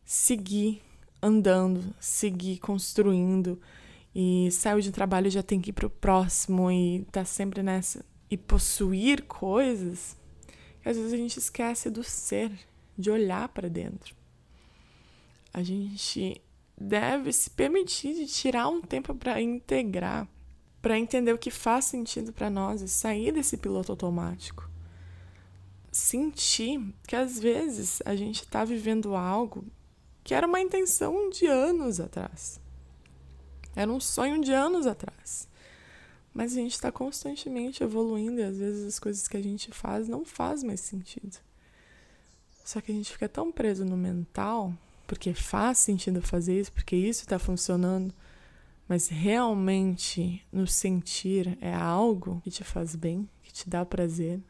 seguir 0.04 0.80
andando, 1.20 1.92
seguir 1.98 2.58
construindo. 2.58 3.60
E 4.14 4.52
saiu 4.52 4.80
de 4.80 4.92
trabalho 4.92 5.28
já 5.28 5.42
tem 5.42 5.60
que 5.60 5.70
ir 5.70 5.72
pro 5.72 5.90
próximo 5.90 6.70
e 6.70 7.04
tá 7.10 7.24
sempre 7.24 7.60
nessa. 7.60 8.04
E 8.30 8.36
possuir 8.36 9.24
coisas 9.24 10.16
que 10.80 10.88
às 10.88 10.96
vezes 10.96 11.12
a 11.12 11.16
gente 11.16 11.40
esquece 11.40 11.90
do 11.90 12.04
ser, 12.04 12.52
de 12.96 13.10
olhar 13.10 13.48
para 13.48 13.68
dentro. 13.68 14.14
A 15.52 15.60
gente 15.60 16.40
deve 16.80 17.32
se 17.32 17.50
permitir 17.50 18.14
de 18.14 18.28
tirar 18.28 18.68
um 18.68 18.80
tempo 18.80 19.12
para 19.12 19.42
integrar, 19.42 20.28
para 20.80 20.96
entender 20.96 21.32
o 21.32 21.38
que 21.38 21.50
faz 21.50 21.86
sentido 21.86 22.32
para 22.32 22.48
nós 22.48 22.80
e 22.80 22.86
sair 22.88 23.32
desse 23.32 23.56
piloto 23.56 23.90
automático 23.90 24.69
sentir 25.90 26.94
que 27.06 27.16
às 27.16 27.38
vezes 27.38 28.00
a 28.04 28.14
gente 28.14 28.42
está 28.42 28.64
vivendo 28.64 29.14
algo 29.14 29.64
que 30.22 30.34
era 30.34 30.46
uma 30.46 30.60
intenção 30.60 31.30
de 31.30 31.46
anos 31.46 32.00
atrás. 32.00 32.60
Era 33.74 33.90
um 33.90 34.00
sonho 34.00 34.40
de 34.40 34.52
anos 34.52 34.86
atrás. 34.86 35.48
Mas 36.32 36.52
a 36.52 36.56
gente 36.56 36.72
está 36.72 36.92
constantemente 36.92 37.82
evoluindo 37.82 38.40
e 38.40 38.44
às 38.44 38.58
vezes 38.58 38.86
as 38.86 38.98
coisas 38.98 39.26
que 39.26 39.36
a 39.36 39.42
gente 39.42 39.72
faz 39.72 40.08
não 40.08 40.24
faz 40.24 40.62
mais 40.62 40.80
sentido. 40.80 41.38
Só 42.64 42.80
que 42.80 42.92
a 42.92 42.94
gente 42.94 43.12
fica 43.12 43.28
tão 43.28 43.50
preso 43.50 43.84
no 43.84 43.96
mental, 43.96 44.72
porque 45.06 45.34
faz 45.34 45.78
sentido 45.78 46.22
fazer 46.22 46.60
isso, 46.60 46.72
porque 46.72 46.94
isso 46.94 47.22
está 47.22 47.36
funcionando, 47.38 48.14
mas 48.88 49.08
realmente 49.08 50.44
no 50.52 50.66
sentir 50.66 51.58
é 51.60 51.74
algo 51.74 52.40
que 52.44 52.50
te 52.50 52.62
faz 52.62 52.94
bem, 52.94 53.28
que 53.42 53.52
te 53.52 53.68
dá 53.68 53.84
prazer, 53.84 54.40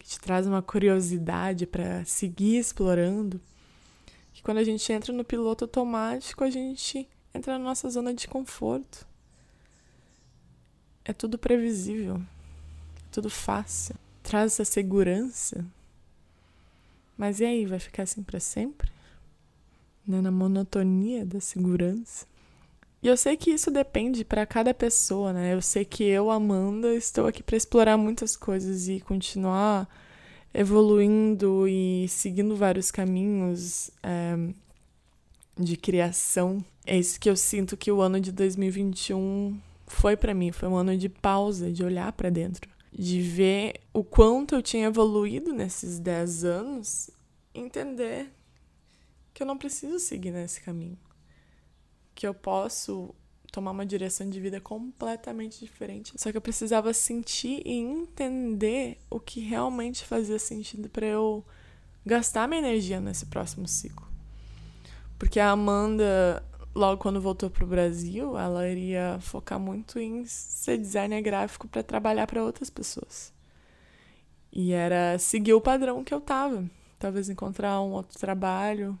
que 0.00 0.08
te 0.08 0.18
traz 0.18 0.46
uma 0.46 0.62
curiosidade 0.62 1.66
para 1.66 2.04
seguir 2.06 2.56
explorando, 2.56 3.38
que 4.32 4.42
quando 4.42 4.58
a 4.58 4.64
gente 4.64 4.90
entra 4.90 5.12
no 5.12 5.22
piloto 5.22 5.64
automático, 5.64 6.42
a 6.42 6.48
gente 6.50 7.06
entra 7.34 7.58
na 7.58 7.64
nossa 7.64 7.88
zona 7.90 8.14
de 8.14 8.26
conforto. 8.26 9.06
É 11.04 11.12
tudo 11.12 11.38
previsível, 11.38 12.16
é 12.16 13.02
tudo 13.12 13.28
fácil, 13.28 13.94
traz 14.22 14.54
essa 14.54 14.64
segurança. 14.64 15.64
Mas 17.16 17.38
e 17.38 17.44
aí, 17.44 17.66
vai 17.66 17.78
ficar 17.78 18.04
assim 18.04 18.22
para 18.22 18.40
sempre? 18.40 18.90
Né? 20.06 20.22
Na 20.22 20.30
monotonia 20.30 21.26
da 21.26 21.40
segurança? 21.40 22.29
E 23.02 23.08
eu 23.08 23.16
sei 23.16 23.34
que 23.36 23.50
isso 23.50 23.70
depende 23.70 24.24
para 24.24 24.44
cada 24.44 24.74
pessoa, 24.74 25.32
né? 25.32 25.54
Eu 25.54 25.62
sei 25.62 25.86
que 25.86 26.04
eu, 26.04 26.30
Amanda, 26.30 26.94
estou 26.94 27.26
aqui 27.26 27.42
para 27.42 27.56
explorar 27.56 27.96
muitas 27.96 28.36
coisas 28.36 28.88
e 28.88 29.00
continuar 29.00 29.88
evoluindo 30.52 31.66
e 31.66 32.06
seguindo 32.08 32.54
vários 32.56 32.90
caminhos 32.90 33.90
é, 34.02 34.36
de 35.58 35.78
criação. 35.78 36.62
É 36.84 36.98
isso 36.98 37.18
que 37.18 37.30
eu 37.30 37.36
sinto 37.36 37.74
que 37.74 37.90
o 37.90 38.02
ano 38.02 38.20
de 38.20 38.32
2021 38.32 39.58
foi 39.86 40.14
para 40.14 40.34
mim. 40.34 40.52
Foi 40.52 40.68
um 40.68 40.76
ano 40.76 40.94
de 40.94 41.08
pausa, 41.08 41.72
de 41.72 41.82
olhar 41.82 42.12
para 42.12 42.28
dentro, 42.28 42.68
de 42.92 43.22
ver 43.22 43.80
o 43.94 44.04
quanto 44.04 44.54
eu 44.54 44.62
tinha 44.62 44.88
evoluído 44.88 45.54
nesses 45.54 45.98
10 45.98 46.44
anos, 46.44 47.08
entender 47.54 48.30
que 49.32 49.42
eu 49.42 49.46
não 49.46 49.56
preciso 49.56 49.98
seguir 49.98 50.32
nesse 50.32 50.60
caminho 50.60 50.98
que 52.14 52.26
eu 52.26 52.34
posso 52.34 53.14
tomar 53.50 53.72
uma 53.72 53.84
direção 53.84 54.28
de 54.28 54.40
vida 54.40 54.60
completamente 54.60 55.64
diferente. 55.64 56.12
Só 56.16 56.30
que 56.30 56.36
eu 56.36 56.40
precisava 56.40 56.92
sentir 56.94 57.62
e 57.66 57.72
entender 57.72 58.98
o 59.10 59.18
que 59.18 59.40
realmente 59.40 60.04
fazia 60.04 60.38
sentido 60.38 60.88
para 60.88 61.06
eu 61.06 61.44
gastar 62.04 62.48
minha 62.48 62.60
energia 62.60 63.00
nesse 63.00 63.26
próximo 63.26 63.66
ciclo. 63.66 64.08
Porque 65.18 65.38
a 65.38 65.50
Amanda, 65.50 66.42
logo 66.74 67.02
quando 67.02 67.20
voltou 67.20 67.50
para 67.50 67.64
o 67.64 67.66
Brasil, 67.66 68.38
ela 68.38 68.66
iria 68.68 69.18
focar 69.20 69.58
muito 69.58 69.98
em 69.98 70.24
ser 70.24 70.78
designer 70.78 71.20
gráfico 71.20 71.68
para 71.68 71.82
trabalhar 71.82 72.26
para 72.26 72.42
outras 72.42 72.70
pessoas. 72.70 73.32
E 74.52 74.72
era 74.72 75.18
seguir 75.18 75.52
o 75.52 75.60
padrão 75.60 76.02
que 76.02 76.14
eu 76.14 76.20
tava. 76.20 76.64
Talvez 76.98 77.28
encontrar 77.28 77.80
um 77.80 77.92
outro 77.92 78.18
trabalho 78.18 78.98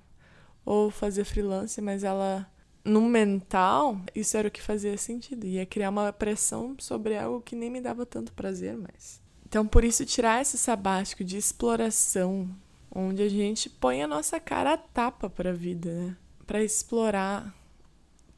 ou 0.64 0.90
fazer 0.90 1.24
freelance, 1.24 1.80
mas 1.80 2.04
ela 2.04 2.49
no 2.84 3.02
mental, 3.02 4.00
isso 4.14 4.36
era 4.36 4.48
o 4.48 4.50
que 4.50 4.62
fazia 4.62 4.96
sentido. 4.96 5.46
Ia 5.46 5.66
criar 5.66 5.90
uma 5.90 6.12
pressão 6.12 6.74
sobre 6.78 7.16
algo 7.16 7.42
que 7.42 7.54
nem 7.54 7.70
me 7.70 7.80
dava 7.80 8.06
tanto 8.06 8.32
prazer 8.32 8.76
mais. 8.76 9.20
Então, 9.46 9.66
por 9.66 9.84
isso, 9.84 10.06
tirar 10.06 10.40
esse 10.40 10.56
sabático 10.56 11.24
de 11.24 11.36
exploração, 11.36 12.48
onde 12.94 13.22
a 13.22 13.28
gente 13.28 13.68
põe 13.68 14.02
a 14.02 14.06
nossa 14.06 14.38
cara 14.38 14.74
a 14.74 14.78
tapa 14.78 15.28
para 15.28 15.50
a 15.50 15.52
vida, 15.52 15.92
né? 15.92 16.16
Para 16.46 16.62
explorar 16.62 17.54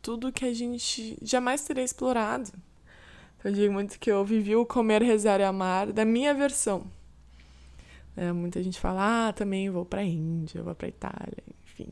tudo 0.01 0.33
que 0.33 0.45
a 0.45 0.53
gente 0.53 1.17
jamais 1.23 1.63
teria 1.63 1.85
explorado. 1.85 2.51
Então, 3.39 3.51
eu 3.51 3.53
digo 3.53 3.73
muito 3.73 3.99
que 3.99 4.11
eu 4.11 4.25
vivi 4.25 4.57
o 4.57 4.67
comer, 4.67 5.03
rezar 5.03 5.39
e 5.41 5.45
amar 5.45 5.93
da 5.93 6.05
minha 6.05 6.35
versão. 6.35 6.87
É, 8.17 8.33
muita 8.33 8.63
gente 8.63 8.79
fala, 8.81 9.29
ah, 9.29 9.33
também 9.33 9.71
vou 9.71 9.85
para 9.85 10.01
a 10.01 10.05
Índia, 10.05 10.63
vou 10.63 10.75
para 10.75 10.89
Itália, 10.89 11.43
enfim. 11.65 11.89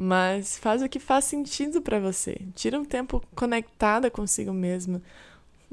Mas 0.00 0.56
faz 0.56 0.80
o 0.80 0.88
que 0.88 1.00
faz 1.00 1.24
sentido 1.24 1.82
para 1.82 1.98
você. 1.98 2.40
Tira 2.54 2.78
um 2.78 2.84
tempo 2.84 3.20
conectada 3.34 4.08
consigo 4.08 4.52
mesma, 4.52 5.02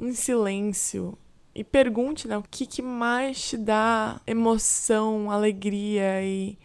em 0.00 0.12
silêncio, 0.12 1.16
e 1.54 1.62
pergunte 1.62 2.26
né, 2.26 2.36
o 2.36 2.42
que, 2.42 2.66
que 2.66 2.82
mais 2.82 3.50
te 3.50 3.56
dá 3.56 4.20
emoção, 4.26 5.30
alegria 5.30 6.24
e, 6.24 6.58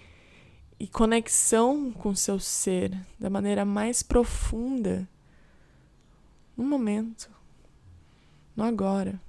e 0.79 0.87
conexão 0.87 1.91
com 1.91 2.09
o 2.09 2.15
seu 2.15 2.39
ser 2.39 2.99
da 3.19 3.29
maneira 3.29 3.63
mais 3.63 4.01
profunda 4.01 5.07
no 6.57 6.63
momento, 6.63 7.29
no 8.55 8.63
agora. 8.63 9.21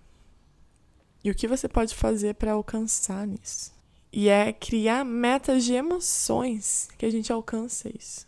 E 1.23 1.31
o 1.31 1.35
que 1.35 1.47
você 1.47 1.68
pode 1.68 1.95
fazer 1.95 2.35
para 2.37 2.53
alcançar 2.53 3.27
nisso? 3.27 3.73
E 4.12 4.29
é 4.29 4.53
criar 4.53 5.05
metas 5.05 5.64
de 5.64 5.72
emoções 5.72 6.88
que 6.98 7.07
a 7.07 7.11
gente 7.11 7.33
alcança 7.33 7.90
isso. 7.96 8.27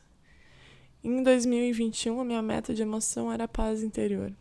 Em 1.03 1.23
2021, 1.23 2.19
a 2.19 2.25
minha 2.25 2.41
meta 2.41 2.73
de 2.73 2.81
emoção 2.81 3.31
era 3.31 3.47
paz 3.47 3.83
interior. 3.83 4.33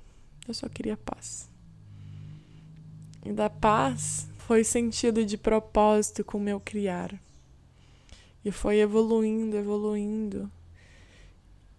Eu 0.47 0.53
só 0.53 0.69
queria 0.69 0.95
paz. 0.95 1.49
E 3.25 3.33
da 3.33 3.49
paz 3.49 4.29
foi 4.37 4.63
sentido 4.63 5.25
de 5.25 5.37
propósito 5.37 6.23
com 6.23 6.37
o 6.37 6.41
meu 6.41 6.61
criar. 6.61 7.13
E 8.45 8.51
foi 8.51 8.79
evoluindo, 8.79 9.57
evoluindo. 9.57 10.49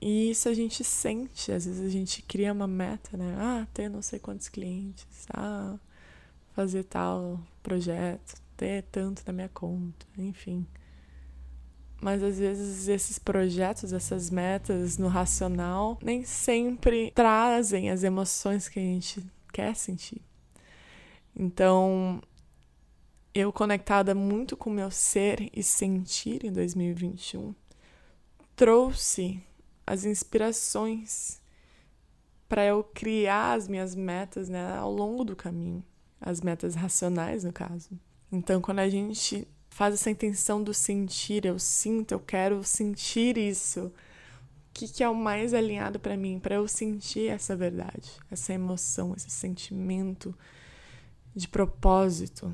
E 0.00 0.31
isso 0.31 0.50
a 0.50 0.53
gente 0.53 0.85
sente, 0.85 1.50
às 1.50 1.64
vezes 1.64 1.87
a 1.87 1.88
gente 1.88 2.20
cria 2.20 2.53
uma 2.53 2.66
meta, 2.66 3.16
né? 3.16 3.35
Ah, 3.38 3.66
ter 3.72 3.88
não 3.88 4.03
sei 4.03 4.18
quantos 4.18 4.50
clientes. 4.50 5.07
Ah, 5.33 5.77
fazer 6.55 6.85
tal 6.85 7.40
projeto, 7.62 8.43
ter 8.56 8.82
tanto 8.84 9.22
na 9.26 9.32
minha 9.32 9.48
conta, 9.48 10.06
enfim. 10.16 10.66
Mas 12.00 12.22
às 12.22 12.38
vezes 12.38 12.88
esses 12.88 13.18
projetos, 13.18 13.92
essas 13.92 14.30
metas 14.30 14.98
no 14.98 15.08
racional, 15.08 15.98
nem 16.02 16.24
sempre 16.24 17.10
trazem 17.14 17.90
as 17.90 18.02
emoções 18.02 18.68
que 18.68 18.78
a 18.78 18.82
gente 18.82 19.24
quer 19.52 19.74
sentir. 19.74 20.20
Então, 21.34 22.20
eu 23.34 23.52
conectada 23.52 24.14
muito 24.14 24.56
com 24.56 24.70
meu 24.70 24.90
ser 24.90 25.50
e 25.52 25.62
sentir 25.62 26.44
em 26.44 26.52
2021, 26.52 27.54
trouxe 28.54 29.42
as 29.86 30.04
inspirações 30.04 31.40
para 32.48 32.64
eu 32.64 32.84
criar 32.84 33.54
as 33.54 33.66
minhas 33.66 33.94
metas 33.94 34.48
né, 34.48 34.76
ao 34.76 34.92
longo 34.92 35.24
do 35.24 35.34
caminho 35.34 35.84
as 36.24 36.40
metas 36.40 36.74
racionais, 36.74 37.44
no 37.44 37.52
caso. 37.52 37.90
Então, 38.35 38.61
quando 38.61 38.81
a 38.81 38.88
gente 38.88 39.47
faz 39.70 39.94
essa 39.94 40.11
intenção 40.11 40.61
do 40.61 40.75
sentir, 40.75 41.44
eu 41.44 41.57
sinto, 41.57 42.12
eu 42.12 42.18
quero 42.18 42.64
sentir 42.64 43.38
isso. 43.38 43.87
O 43.87 43.92
que, 44.75 44.88
que 44.88 45.05
é 45.05 45.09
o 45.09 45.14
mais 45.14 45.55
alinhado 45.55 46.01
para 46.01 46.16
mim, 46.16 46.40
para 46.40 46.57
eu 46.57 46.66
sentir 46.66 47.29
essa 47.29 47.55
verdade, 47.55 48.11
essa 48.29 48.53
emoção, 48.53 49.14
esse 49.16 49.31
sentimento 49.31 50.37
de 51.33 51.47
propósito. 51.47 52.53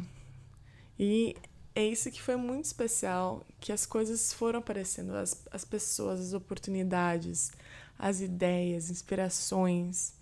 E 0.98 1.34
é 1.74 1.82
isso 1.82 2.10
que 2.10 2.20
foi 2.20 2.36
muito 2.36 2.66
especial, 2.66 3.42
que 3.58 3.72
as 3.72 3.86
coisas 3.86 4.34
foram 4.34 4.58
aparecendo, 4.58 5.14
as, 5.14 5.42
as 5.50 5.64
pessoas, 5.64 6.20
as 6.20 6.32
oportunidades, 6.34 7.50
as 7.98 8.20
ideias, 8.20 8.90
inspirações. 8.90 10.12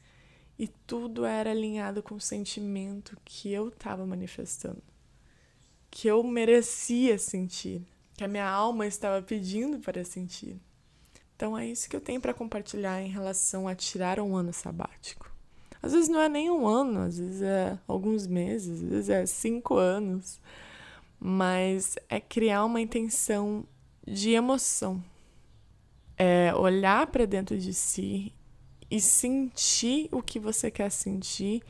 E 0.57 0.69
tudo 0.69 1.25
era 1.25 1.51
alinhado 1.51 2.01
com 2.01 2.15
o 2.15 2.21
sentimento 2.21 3.17
que 3.25 3.53
eu 3.53 3.69
estava 3.69 4.07
manifestando, 4.07 4.83
que 5.91 6.09
eu 6.09 6.23
merecia 6.23 7.19
sentir, 7.19 7.83
que 8.15 8.25
a 8.25 8.29
minha 8.29 8.49
alma 8.49 8.87
estava 8.87 9.23
pedindo 9.23 9.79
para 9.79 10.05
sentir. 10.05 10.61
Então 11.35 11.57
é 11.57 11.67
isso 11.67 11.89
que 11.89 11.95
eu 11.95 12.01
tenho 12.01 12.21
para 12.21 12.35
compartilhar 12.35 13.01
em 13.01 13.09
relação 13.09 13.69
a 13.69 13.75
tirar 13.75 14.19
um 14.19 14.37
ano 14.37 14.53
sabático. 14.53 15.33
Às 15.81 15.93
vezes 15.93 16.09
não 16.09 16.21
é 16.21 16.29
nem 16.29 16.51
um 16.51 16.67
ano, 16.67 17.01
às 17.01 17.19
vezes 17.19 17.43
é 17.43 17.79
alguns 17.87 18.27
meses, 18.27 18.83
às 18.83 18.91
vezes 18.91 19.09
é 19.09 19.25
cinco 19.27 19.77
anos, 19.77 20.41
mas 21.21 21.97
é 22.09 22.19
criar 22.19 22.65
uma 22.65 22.81
intenção 22.81 23.65
de 24.05 24.31
emoção. 24.31 25.03
É 26.17 26.53
olhar 26.57 27.07
para 27.07 27.25
dentro 27.25 27.57
de 27.57 27.73
si 27.73 28.33
e 28.91 29.01
sentir 29.01 30.09
o 30.11 30.21
que 30.21 30.41
você 30.41 30.71
quer 30.71 30.91
sentir 30.91 31.63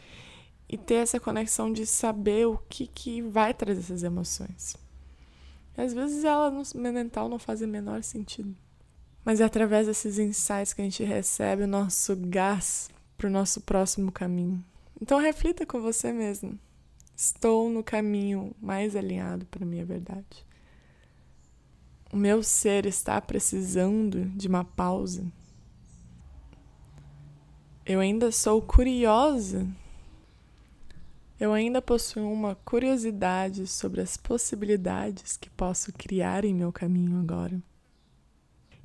e 0.69 0.77
ter 0.77 0.97
essa 0.97 1.19
conexão 1.19 1.73
de 1.73 1.87
saber 1.87 2.47
o 2.47 2.59
que, 2.69 2.87
que 2.87 3.23
vai 3.23 3.55
trazer 3.55 3.81
essas 3.81 4.03
emoções. 4.03 4.77
Às 5.77 5.95
vezes 5.95 6.25
ela 6.25 6.51
no 6.51 6.93
mental 6.93 7.29
não 7.29 7.39
faz 7.39 7.63
o 7.63 7.69
menor 7.69 8.03
sentido. 8.03 8.55
Mas 9.25 9.41
é 9.41 9.45
através 9.45 9.87
desses 9.87 10.19
insights 10.19 10.73
que 10.73 10.81
a 10.81 10.85
gente 10.85 11.05
recebe 11.05 11.63
o 11.63 11.69
nosso 11.69 12.17
gás 12.17 12.91
para 13.17 13.29
o 13.29 13.31
nosso 13.31 13.61
próximo 13.61 14.11
caminho. 14.11 14.65
Então 15.01 15.19
reflita 15.19 15.65
com 15.65 15.81
você 15.81 16.13
mesmo. 16.13 16.59
Estou 17.17 17.69
no 17.71 17.83
caminho 17.83 18.55
mais 18.61 18.97
alinhado 18.97 19.47
para 19.47 19.65
a 19.65 19.67
minha 19.67 19.85
verdade. 19.85 20.47
O 22.13 22.17
meu 22.17 22.43
ser 22.43 22.87
está 22.87 23.21
precisando 23.21 24.25
de 24.31 24.49
uma 24.49 24.65
pausa 24.65 25.25
eu 27.89 28.01
ainda 28.01 28.31
sou 28.31 28.61
curiosa. 28.61 29.67
Eu 31.39 31.53
ainda 31.53 31.81
possuo 31.81 32.33
uma 32.33 32.55
curiosidade 32.57 33.67
sobre 33.67 34.01
as 34.01 34.17
possibilidades 34.17 35.37
que 35.37 35.49
posso 35.51 35.93
criar 35.93 36.45
em 36.45 36.55
meu 36.55 36.73
caminho 36.73 37.21
agora. 37.21 37.61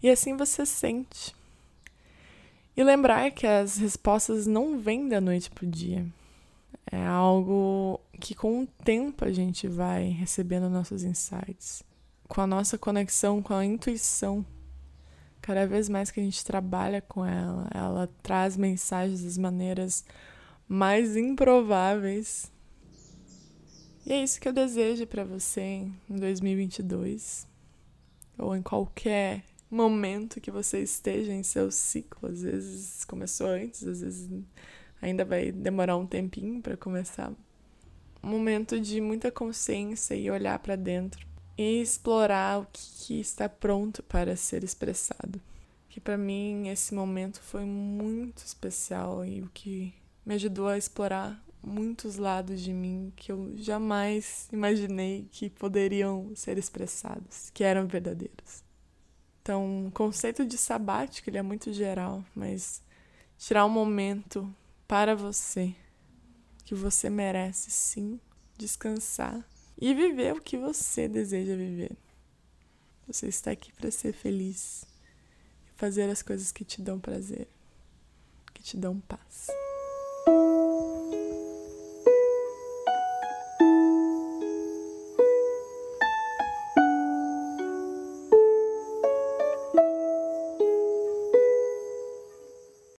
E 0.01 0.09
assim 0.09 0.37
você 0.37 0.65
sente. 0.65 1.35
E 2.75 2.83
lembrar 2.83 3.31
que 3.31 3.47
as 3.47 3.77
respostas 3.77 4.45
não 4.45 4.79
vêm 4.79 5.07
da 5.07 5.19
noite 5.19 5.49
para 5.49 5.65
o 5.65 5.69
dia. 5.69 6.05
É 6.91 7.03
algo 7.05 7.99
que 8.19 8.35
com 8.35 8.63
o 8.63 8.67
tempo 8.67 9.25
a 9.25 9.31
gente 9.31 9.67
vai 9.67 10.09
recebendo 10.09 10.69
nossos 10.69 11.03
insights, 11.03 11.83
com 12.27 12.41
a 12.41 12.47
nossa 12.47 12.77
conexão 12.77 13.41
com 13.41 13.53
a 13.53 13.65
intuição 13.65 14.45
Cada 15.43 15.67
vez 15.67 15.89
mais 15.89 16.09
que 16.09 16.21
a 16.21 16.23
gente 16.23 16.45
trabalha 16.45 17.01
com 17.01 17.25
ela, 17.25 17.67
ela 17.73 18.09
traz 18.23 18.55
mensagens 18.55 19.23
das 19.23 19.37
maneiras 19.37 20.05
mais 20.67 21.15
improváveis. 21.15 22.51
E 24.05 24.11
é 24.11 24.23
isso 24.23 24.39
que 24.39 24.47
eu 24.47 24.53
desejo 24.53 25.07
para 25.07 25.23
você 25.23 25.61
em 26.09 26.15
2022, 26.15 27.47
ou 28.37 28.55
em 28.55 28.61
qualquer 28.61 29.43
momento 29.69 30.41
que 30.41 30.51
você 30.51 30.81
esteja 30.81 31.31
em 31.31 31.43
seu 31.43 31.71
ciclo. 31.71 32.29
Às 32.29 32.41
vezes 32.41 33.05
começou 33.05 33.47
antes, 33.47 33.85
às 33.85 34.01
vezes 34.01 34.29
ainda 35.01 35.25
vai 35.25 35.51
demorar 35.51 35.97
um 35.97 36.05
tempinho 36.05 36.61
para 36.61 36.77
começar. 36.77 37.31
Um 38.23 38.29
momento 38.29 38.79
de 38.79 39.01
muita 39.01 39.31
consciência 39.31 40.15
e 40.15 40.31
olhar 40.31 40.57
para 40.59 40.75
dentro 40.75 41.27
e 41.57 41.81
explorar 41.81 42.61
o 42.61 42.67
que, 42.71 43.19
está 43.19 43.49
pronto 43.49 44.01
para 44.03 44.35
ser 44.35 44.63
expressado. 44.63 45.41
Que 45.89 45.99
para 45.99 46.17
mim 46.17 46.69
esse 46.69 46.95
momento 46.95 47.41
foi 47.41 47.65
muito 47.65 48.39
especial 48.39 49.25
e 49.25 49.41
o 49.41 49.49
que 49.53 49.93
me 50.25 50.35
ajudou 50.35 50.67
a 50.67 50.77
explorar 50.77 51.43
muitos 51.61 52.17
lados 52.17 52.61
de 52.61 52.73
mim 52.73 53.11
que 53.15 53.31
eu 53.31 53.53
jamais 53.55 54.47
imaginei 54.51 55.27
que 55.31 55.49
poderiam 55.49 56.35
ser 56.35 56.57
expressados, 56.57 57.49
que 57.53 57.63
eram 57.63 57.87
verdadeiros. 57.87 58.63
Então, 59.41 59.87
o 59.87 59.91
conceito 59.91 60.45
de 60.45 60.57
sabático 60.57 61.29
ele 61.29 61.37
é 61.37 61.41
muito 61.41 61.71
geral, 61.73 62.23
mas 62.35 62.81
tirar 63.37 63.65
um 63.65 63.69
momento 63.69 64.53
para 64.87 65.15
você, 65.15 65.75
que 66.63 66.75
você 66.75 67.09
merece 67.09 67.71
sim 67.71 68.19
descansar 68.57 69.45
e 69.77 69.93
viver 69.93 70.33
o 70.33 70.41
que 70.41 70.57
você 70.57 71.07
deseja 71.07 71.55
viver. 71.55 71.97
Você 73.07 73.27
está 73.27 73.51
aqui 73.51 73.73
para 73.73 73.91
ser 73.91 74.13
feliz 74.13 74.85
e 75.67 75.77
fazer 75.77 76.09
as 76.09 76.21
coisas 76.21 76.51
que 76.51 76.63
te 76.63 76.81
dão 76.81 76.99
prazer, 76.99 77.47
que 78.53 78.63
te 78.63 78.77
dão 78.77 78.99
paz. 79.01 79.47
Música 80.25 80.92